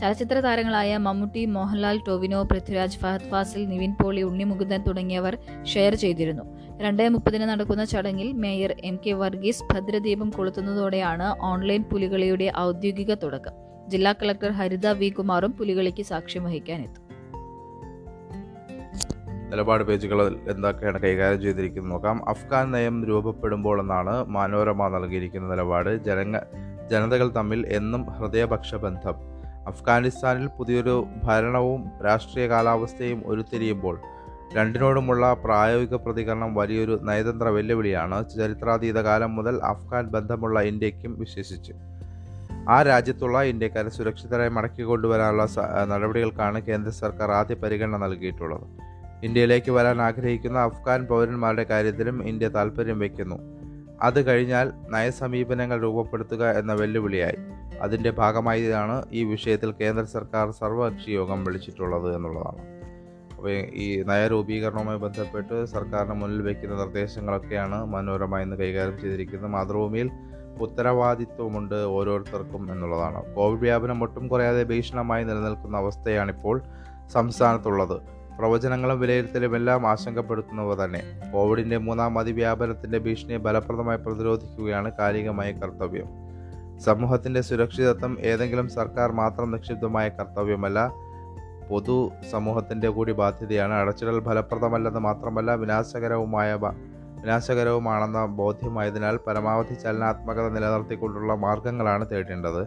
[0.00, 6.42] ചലച്ചിത്ര താരങ്ങളായ മമ്മൂട്ടി മോഹൻലാൽ ടോവിനോ പൃഥ്വിരാജ് ഫഹദ് ഫാസിൽ നിവിൻ പോളി ഉണ്ണിമുകുന്ദൻ തുടങ്ങിയവർ ഷെയർ ചെയ്തിരുന്നു.
[6.80, 13.67] രണ്ടേ മുപ്പതിന് നടക്കുന്ന ചടങ്ങിൽ മേയർ എം കെ വർഗീസ് ഭദ്രദീപം കൊളുത്തുന്നതോടെയാണ് ഓൺലൈൻ പുലികളിയുടെ ഔദ്യോഗിക തുടക്കം.
[13.88, 17.04] ജില്ലാ കളക്ടർ ഹരിത വി കുമാറും പുലികളിക്ക് സാക്ഷ്യം വഹിക്കാനെത്തും.
[19.50, 22.28] നിലപാട് പേജുകളിൽ എന്തൊക്കെയാണ് കൈകാര്യം ചെയ്തിരിക്കുന്നത് നോക്കാം.
[22.28, 26.04] അഫ്ഗാൻ നയം രൂപപ്പെടുമ്പോൾ എന്നാണ് മനോരമ നൽകിയിരിക്കുന്ന നിലപാട്.
[26.04, 26.40] ജനങ്ങ
[26.90, 29.14] ജനതകൾ തമ്മിൽ എന്നും ഹൃദയപക്ഷ ബന്ധം
[29.66, 34.00] അഫ്ഗാനിസ്ഥാനിൽ പുതിയൊരു ഭരണവും രാഷ്ട്രീയ കാലാവസ്ഥയും ഉരുത്തിരിയുമ്പോൾ
[34.54, 38.30] രണ്ടിനോടുമുള്ള പ്രായോഗിക പ്രതികരണം വലിയൊരു നയതന്ത്ര വെല്ലുവിളിയാണ്.
[38.30, 41.72] ചരിത്രാതീത കാലം മുതൽ അഫ്ഗാൻ ബന്ധമുള്ള ഇന്ത്യക്കും വിശേഷിച്ച്
[42.70, 45.46] ആ രാജ്യത്തുള്ള ഇന്ത്യക്കാരെ സുരക്ഷിതരായി മടക്കി കൊണ്ടുവരാനുള്ള
[45.84, 48.66] നടപടികൾക്കാണ് കേന്ദ്ര സർക്കാർ ആദ്യ പരിഗണന നൽകിയിട്ടുള്ളത്.
[49.24, 53.38] ഇന്ത്യയിലേക്ക് വരാൻ ആഗ്രഹിക്കുന്ന അഫ്ഗാൻ പൗരന്മാരുടെ കാര്യത്തിലും ഇന്ത്യ താൽപ്പര്യം വയ്ക്കുന്നു
[54.02, 57.38] അത് കഴിഞ്ഞാൽ നയസമീപനങ്ങൾ രൂപപ്പെടുത്തുക എന്ന വെല്ലുവിളിയായി.
[57.82, 62.62] അതിന്റെ ഭാഗമായാണ് ഈ വിഷയത്തിൽ കേന്ദ്ര സർക്കാർ സർവകക്ഷി യോഗം വിളിച്ചിട്ടുള്ളത് എന്നുള്ളതാണ്.
[63.36, 69.50] അപ്പോൾ ഈ നയരൂപീകരണവുമായി ബന്ധപ്പെട്ട് സർക്കാരിന് മുന്നിൽ വയ്ക്കുന്ന നിർദ്ദേശങ്ങളൊക്കെയാണ് മനോരമ ഇന്ന് കൈകാര്യം ചെയ്തിരിക്കുന്നത്.
[69.50, 70.10] മാതൃഭൂമിയിൽ
[70.62, 73.34] ഉത്തരവാദിത്വമുണ്ട് ഓരോരുത്തർക്കും എന്നുള്ളതാണ്.
[73.34, 76.62] കോവിഡ് വ്യാപനം ഒട്ടും കുറയാതെ ഭീഷണമായി നിലനിൽക്കുന്ന അവസ്ഥയാണിപ്പോൾ
[77.12, 78.00] സംസ്ഥാനത്തുള്ളത്.
[78.38, 81.02] പ്രവചനങ്ങളും വിലയിരുത്തലും എല്ലാം ആശങ്കപ്പെടുത്തുന്നവ തന്നെ.
[81.32, 86.06] കോവിഡിന്റെ മൂന്നാം അതിവ്യാപനത്തിന്റെ ഭീഷണിയെ ഫലപ്രദമായി പ്രതിരോധിക്കുകയാണ് കാലികമായ കർത്തവ്യം.
[86.78, 90.92] സമൂഹത്തിന്റെ സുരക്ഷിതത്വം ഏതെങ്കിലും സർക്കാർ മാത്രം നിക്ഷിപ്തമായ കർത്തവ്യമല്ല
[91.70, 93.74] പൊതു സമൂഹത്തിന്റെ കൂടി ബാധ്യതയാണ്.
[93.74, 96.54] അടച്ചിടൽ ഫലപ്രദമല്ലെന്ന് മാത്രമല്ല വിനാശകരവുമായ
[97.20, 102.66] വിനാശകരവുമാണെന്ന ബോധ്യമായതിനാൽ പരമാവധി ചലനാത്മകത നിലനിർത്തിക്കൊണ്ടുള്ള മാർഗങ്ങളാണ് തേടേണ്ടത്.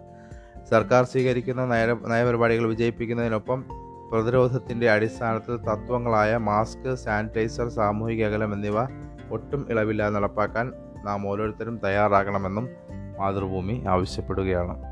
[0.69, 3.65] സർക്കാർ സ്വീകരിക്കുന്ന നയ നയപരിപാടികൾ വിജയിപ്പിക്കുന്നതിനൊപ്പം
[4.11, 8.81] പ്രതിരോധത്തിന്റെ അടിസ്ഥാനത്തിൽ തത്വങ്ങളായ മാസ്ക് സാനിറ്റൈസർ സാമൂഹിക അകലം എന്നിവ
[9.31, 12.67] ഒട്ടും ഇളവില്ലാതെ നടപ്പാക്കാൻ നാം ഓരോരുത്തരും തയ്യാറാകണമെന്നും
[13.19, 14.91] മാതൃഭൂമി ആവശ്യപ്പെടുകയാണ്.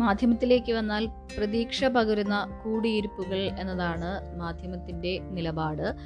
[0.00, 5.96] മാധ്യമത്തിലേക്ക് വന്നാൽ പ്രതീക്ഷ പകരുന്ന കൂടിയിരിപ്പുകൾ എന്നതാണ് മാധ്യമത്തിന്റെ നിലപാട്.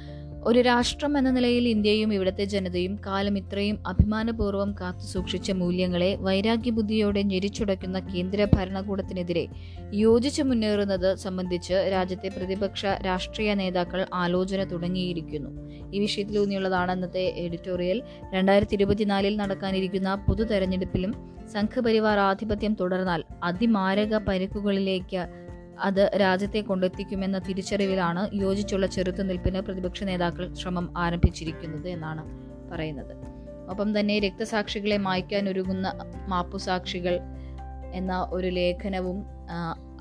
[0.47, 8.47] ഒരു രാഷ്ട്രം എന്ന നിലയിൽ ഇന്ത്യയും ഇവിടുത്തെ ജനതയും കാലം ഇത്രയും അഭിമാനപൂർവം കാത്തുസൂക്ഷിച്ച മൂല്യങ്ങളെ വൈരാഗ്യബുദ്ധിയോടെ ഞെരിച്ചുടയ്ക്കുന്ന കേന്ദ്ര
[8.53, 9.47] ഭരണകൂടത്തിനെതിരെ
[9.93, 15.49] യോജിച്ച് മുന്നേറുന്നത് സംബന്ധിച്ച് രാജ്യത്തെ പ്രതിപക്ഷ രാഷ്ട്രീയ നേതാക്കൾ ആലോചന തുടങ്ങിയിരിക്കുന്നു.
[15.95, 18.01] ഈ വിഷയത്തിലൂന്നിയുള്ളതാണ് അന്നത്തെ എഡിറ്റോറിയൽ.
[18.33, 21.13] രണ്ടായിരത്തി ഇരുപത്തിനാലിൽ നടക്കാനിരിക്കുന്ന പൊതു തെരഞ്ഞെടുപ്പിലും
[21.51, 31.89] സംഘപരിവാർ ആധിപത്യം തുടർന്നാൽ അതിമാരക പരിക്കുകളിലേക്ക് അത് രാജ്യത്തെ കൊണ്ടെത്തിക്കുമെന്ന തിരിച്ചറിവിലാണ് യോജിച്ചുള്ള ചെറുത്തുനിൽപ്പിന് പ്രതിപക്ഷ നേതാക്കൾ ശ്രമം ആരംഭിച്ചിരിക്കുന്നത്
[31.89, 32.23] എന്നാണ്
[32.71, 33.15] പറയുന്നത്.
[33.69, 37.19] ഒപ്പം തന്നെ രക്തസാക്ഷികളെ മായ്ക്കാൻ ഒരുങ്ങുന്ന മാപ്പുസാക്ഷികൾ
[37.93, 39.25] എന്ന ഒരു ലേഖനവും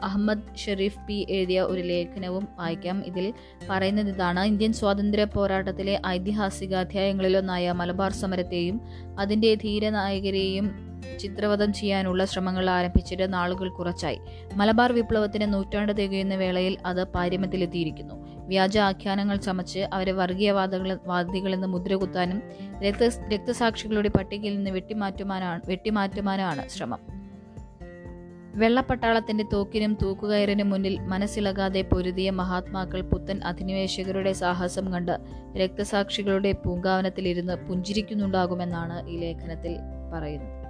[0.03, 3.03] അഹമ്മദ് ഷെരീഫ് പി എഴുതിയ ഒരു ലേഖനവും വായിക്കാം.
[3.07, 3.35] ഇതിൽ
[3.71, 4.41] പറയുന്നത് ഇതാണ്.
[4.41, 8.81] ഇന്ത്യൻ സ്വാതന്ത്ര്യ പോരാട്ടത്തിലെ ഐതിഹാസിക അധ്യായങ്ങളിലൊന്നായ മലബാർ സമരത്തെയും
[9.19, 14.21] അതിന്റെ ധീരനായകരെയും ചിത്രവധം ചെയ്യാനുള്ള ശ്രമങ്ങൾ ആരംഭിച്ചിട്ട് നാളുകൾ കുറച്ചായി.
[14.55, 18.15] മലബാർ വിപ്ലവത്തിന് നൂറ്റാണ്ട് തികയുന്ന വേളയിൽ അത് പാരമ്യത്തിലെത്തിയിരിക്കുന്നു.
[18.47, 22.43] വ്യാജ ആഖ്യാനങ്ങൾ ചമച്ച് അവരെ വർഗീയവാദികൾ വാദികളെന്ന് മുദ്രകുത്താനും
[22.81, 27.20] രക്ത രക്തസാക്ഷികളുടെ പട്ടികയിൽ നിന്ന് വെട്ടിമാറ്റുമാനാണ് വെട്ടിമാറ്റുമാനാണ് ശ്രമം.
[28.55, 35.19] വെള്ളപ്പട്ടാളത്തിന്റെ തോക്കിനും തൂക്കുകയറിനും മുന്നിൽ മനസ്സിലകാതെ പൊരുതിയ മഹാത്മാക്കൾ പുത്തൻ അധിനിവേശകരുടെ സാഹസം കണ്ട്
[35.57, 39.77] രക്തസാക്ഷികളുടെ പൂങ്കാവനത്തിലിരുന്ന് പുഞ്ചിരിക്കുന്നുണ്ടാകുമെന്നാണ് ഈ ലേഖനത്തിൽ
[40.15, 40.61] പറയുന്നത്.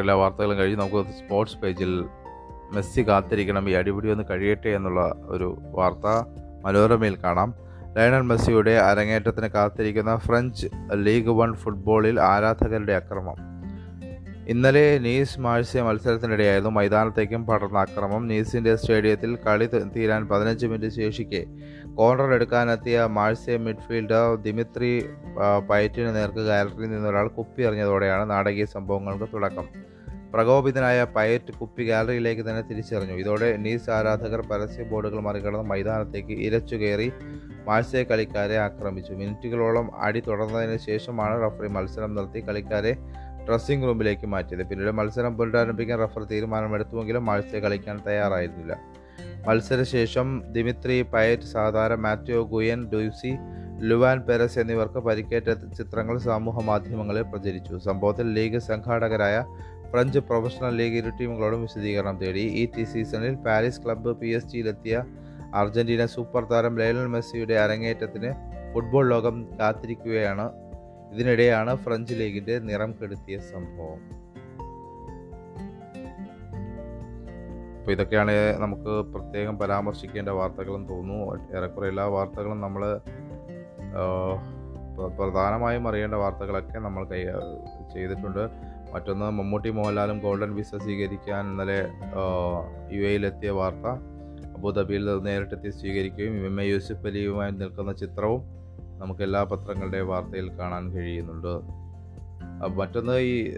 [0.00, 2.04] എല്ലാ വാർത്തകളും കഴിഞ്ഞ് നമുക്ക് സ്പോർട്സ് പേജിൽ
[2.72, 6.26] മെസ്സി കാത്തിരിക്കണം ഈ അടിപിടി ഒന്ന് കഴിയട്ടെ എന്നുള്ള ഒരു വാർത്ത
[6.64, 7.54] മനോരമയിൽ കാണാം.
[7.96, 13.53] ലയണൽ മെസ്സിയുടെ അരങ്ങേറ്റത്തിന് കാത്തിരിക്കുന്ന ഫ്രഞ്ച് ലീഗ് വൺ ഫുട്ബോളിൽ ആരാധകരുടെ അക്രമം.
[14.52, 18.22] ഇന്നലെ നീസ് മാഴ്സിയ മത്സരത്തിനിടെയായിരുന്നു മൈതാനത്തേക്കും പടർന്ന അക്രമം.
[18.30, 21.40] നീസിന്റെ സ്റ്റേഡിയത്തിൽ കളി തീരാൻ പതിനഞ്ച് മിനിറ്റ് ശേഷിക്കെ.
[21.98, 24.92] കോർണർ എടുക്കാനെത്തിയ മാഴ്സിയ മിഡ്ഫീൽഡർ ദിമിത്രി
[25.70, 29.68] പൈറ്റിന് നേർക്ക് ഗാലറിയിൽ നിന്നൊരാൾ കുപ്പി എറിഞ്ഞതോടെയാണ് നാടകീയ സംഭവങ്ങൾക്ക് തുടക്കം.
[30.34, 33.16] പ്രകോപിതനായ പയറ്റ് കുപ്പി ഗാലറിയിലേക്ക് തന്നെ തിരിച്ചറിഞ്ഞു.
[33.22, 37.08] ഇതോടെ നീസ് ആരാധകർ പരസ്യ ബോർഡുകൾ മറികടന്ന് മൈതാനത്തേക്ക് ഇരച്ചു കയറി
[37.68, 39.12] മാഴ്സയ കളിക്കാരെ ആക്രമിച്ചു.
[39.20, 42.92] മിനിറ്റുകളോളം അടി തുടർന്നതിന് ശേഷമാണ് റഫറി മത്സരം നിർത്തി കളിക്കാരെ
[43.48, 44.62] ഡ്രസ്സിംഗ് റൂമിലേക്ക് മാറ്റിയത്.
[44.68, 48.76] പിന്നീട് മത്സരം പുനരാരംഭിക്കാൻ റഫർ തീരുമാനമെടുത്തുവെങ്കിലും മാഴ്സയ കളിക്കാൻ തയ്യാറായിരുന്നില്ല.
[49.48, 53.32] മത്സരശേഷം ദിമിത്രി പയറ്റ് സാധാരണ മാത്യോ ഗുയൻ ഡ്യൂസി
[53.80, 57.76] ലുവാൻ പെരസ് എന്നിവർക്ക് പരിക്കേറ്റ ചിത്രങ്ങൾ സമൂഹ മാധ്യമങ്ങളിൽ പ്രചരിച്ചു.
[57.76, 59.44] സംഭവത്തിൽ ലീഗ് സംഘാടകരായ
[59.90, 62.40] ഫ്രഞ്ച് പ്രൊഫഷണൽ ലീഗ് ഇരു ടീമുകളോടും വിശദീകരണം തേടി.
[62.40, 65.04] ഈ ടി സീസണിൽ പാരീസ് ക്ലബ്ബ് പി എസ് ജിയിലെത്തിയ
[65.54, 68.30] അർജന്റീന സൂപ്പർ താരം ലയണൽ മെസ്സിയുടെ അരങ്ങേറ്റത്തിന്
[68.72, 70.46] ഫുട്ബോൾ ലോകം കാത്തിരിക്കുകയാണ്
[71.12, 74.00] ഇതിനിടെയാണ് ഫ്രഞ്ച് ലീഗിന്റെ നിറം കെടുത്തിയ സംഭവം.
[77.78, 81.56] അപ്പോൾ ഇതൊക്കെയാണ് നമുക്ക് പ്രത്യേകം പരാമർശിക്കേണ്ട വാർത്തകളെന്ന് തോന്നുന്നു.
[81.56, 83.00] ഏറെക്കുറെ എല്ലാ വാർത്തകളും നമ്മൾ
[85.18, 87.22] പ്രധാനമായും അറിയേണ്ട വാർത്തകളൊക്കെ നമ്മൾ കൈ
[87.94, 88.44] ചെയ്തിട്ടുണ്ട്.
[88.94, 91.78] മറ്റൊന്ന് മമ്മൂട്ടി മോഹൻലാലും ഗോൾഡൻ വിസ സ്വീകരിക്കാൻ ഇന്നലെ
[92.92, 93.86] യു എയിലെത്തിയ വാർത്ത.
[94.56, 98.63] അബുദാബിയിൽ നേരിട്ടെത്തി സ്വീകരിക്കുകയും എം എ യൂസുഫ് അലിയുമായി നിൽക്കുന്ന ചിത്രവും
[99.00, 101.84] നമുക്ക് എല്ലാ പത്രങ്ങളുടെയും വാർത്തയിൽ കാണാൻ കഴിയുന്നുണ്ട്.
[102.78, 103.54] മറ്റൊന്ന് ഈ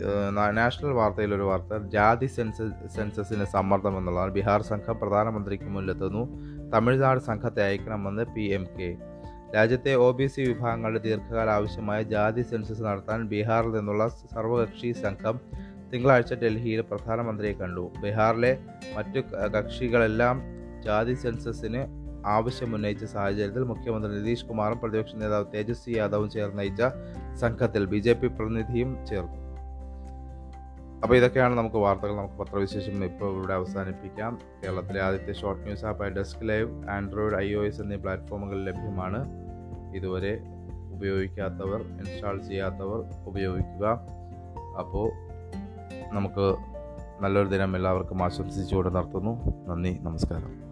[0.59, 4.33] നാഷണൽ വാർത്തയിൽ ഒരു വാർത്ത ജാതി സെൻസസ് സെൻസസിന് സമ്മർദ്ദം എന്നുള്ളതാണ്.
[4.33, 6.23] ബീഹാർ സംഘം പ്രധാനമന്ത്രിക്ക് മുന്നിലെത്തുന്നു.
[6.71, 8.97] തമിഴ്നാട് സംഘത്തെ അയക്കണമെന്ന് പി എം കെ.
[9.55, 15.41] രാജ്യത്തെ ഒ ബി സി വിഭാഗങ്ങളുടെ ദീർഘകാല ആവശ്യമായ ജാതി സെൻസസ് നടത്താൻ ബീഹാറിൽ നിന്നുള്ള സർവകക്ഷി സംഘം
[15.93, 17.93] തിങ്കളാഴ്ച ഡൽഹിയിൽ പ്രധാനമന്ത്രിയെ കണ്ടു.
[18.03, 18.59] ബീഹാറിലെ
[18.97, 19.21] മറ്റു
[19.57, 20.43] കക്ഷികളെല്ലാം
[20.85, 26.83] ജാതി സെൻസസിന് ആവശ്യമുന്നയിച്ച സാഹചര്യത്തിൽ മുഖ്യമന്ത്രി നിതീഷ് കുമാറും പ്രതിപക്ഷ നേതാവ് തേജസ്വി യാദവും ചേർന്ന് നയിച്ച
[27.35, 29.47] സംഘത്തിൽ ബി ജെ പി പ്രതിനിധിയും ചേർന്നു.
[31.03, 32.17] അപ്പോൾ ഇതൊക്കെയാണ് നമുക്ക് വാർത്തകൾ.
[32.17, 34.39] നമുക്ക് പത്രവിശേഷം ഇപ്പോൾ ഇവിടെ അവസാനിപ്പിക്കാം.
[34.65, 39.27] കേരളത്തിലെ ആദ്യത്തെ short news ആപ്പായ Desk Live Android I O S എന്നീ പ്ലാറ്റ്ഫോമുകളിൽ ലഭ്യമാണ്.
[39.97, 40.41] ഇതുവരെ
[40.93, 43.87] ഉപയോഗിക്കാത്തവർ ഇൻസ്റ്റാൾ ചെയ്യാത്തവർ ഉപയോഗിക്കുക.
[44.79, 45.11] അപ്പോൾ
[46.13, 46.57] നമുക്ക്
[47.23, 50.66] നല്ലൊരു ദിനം എല്ലാവർക്കും ആശംസിച്ചുകൊണ്ട് നടത്തുന്നു നന്ദി നമസ്കാരം.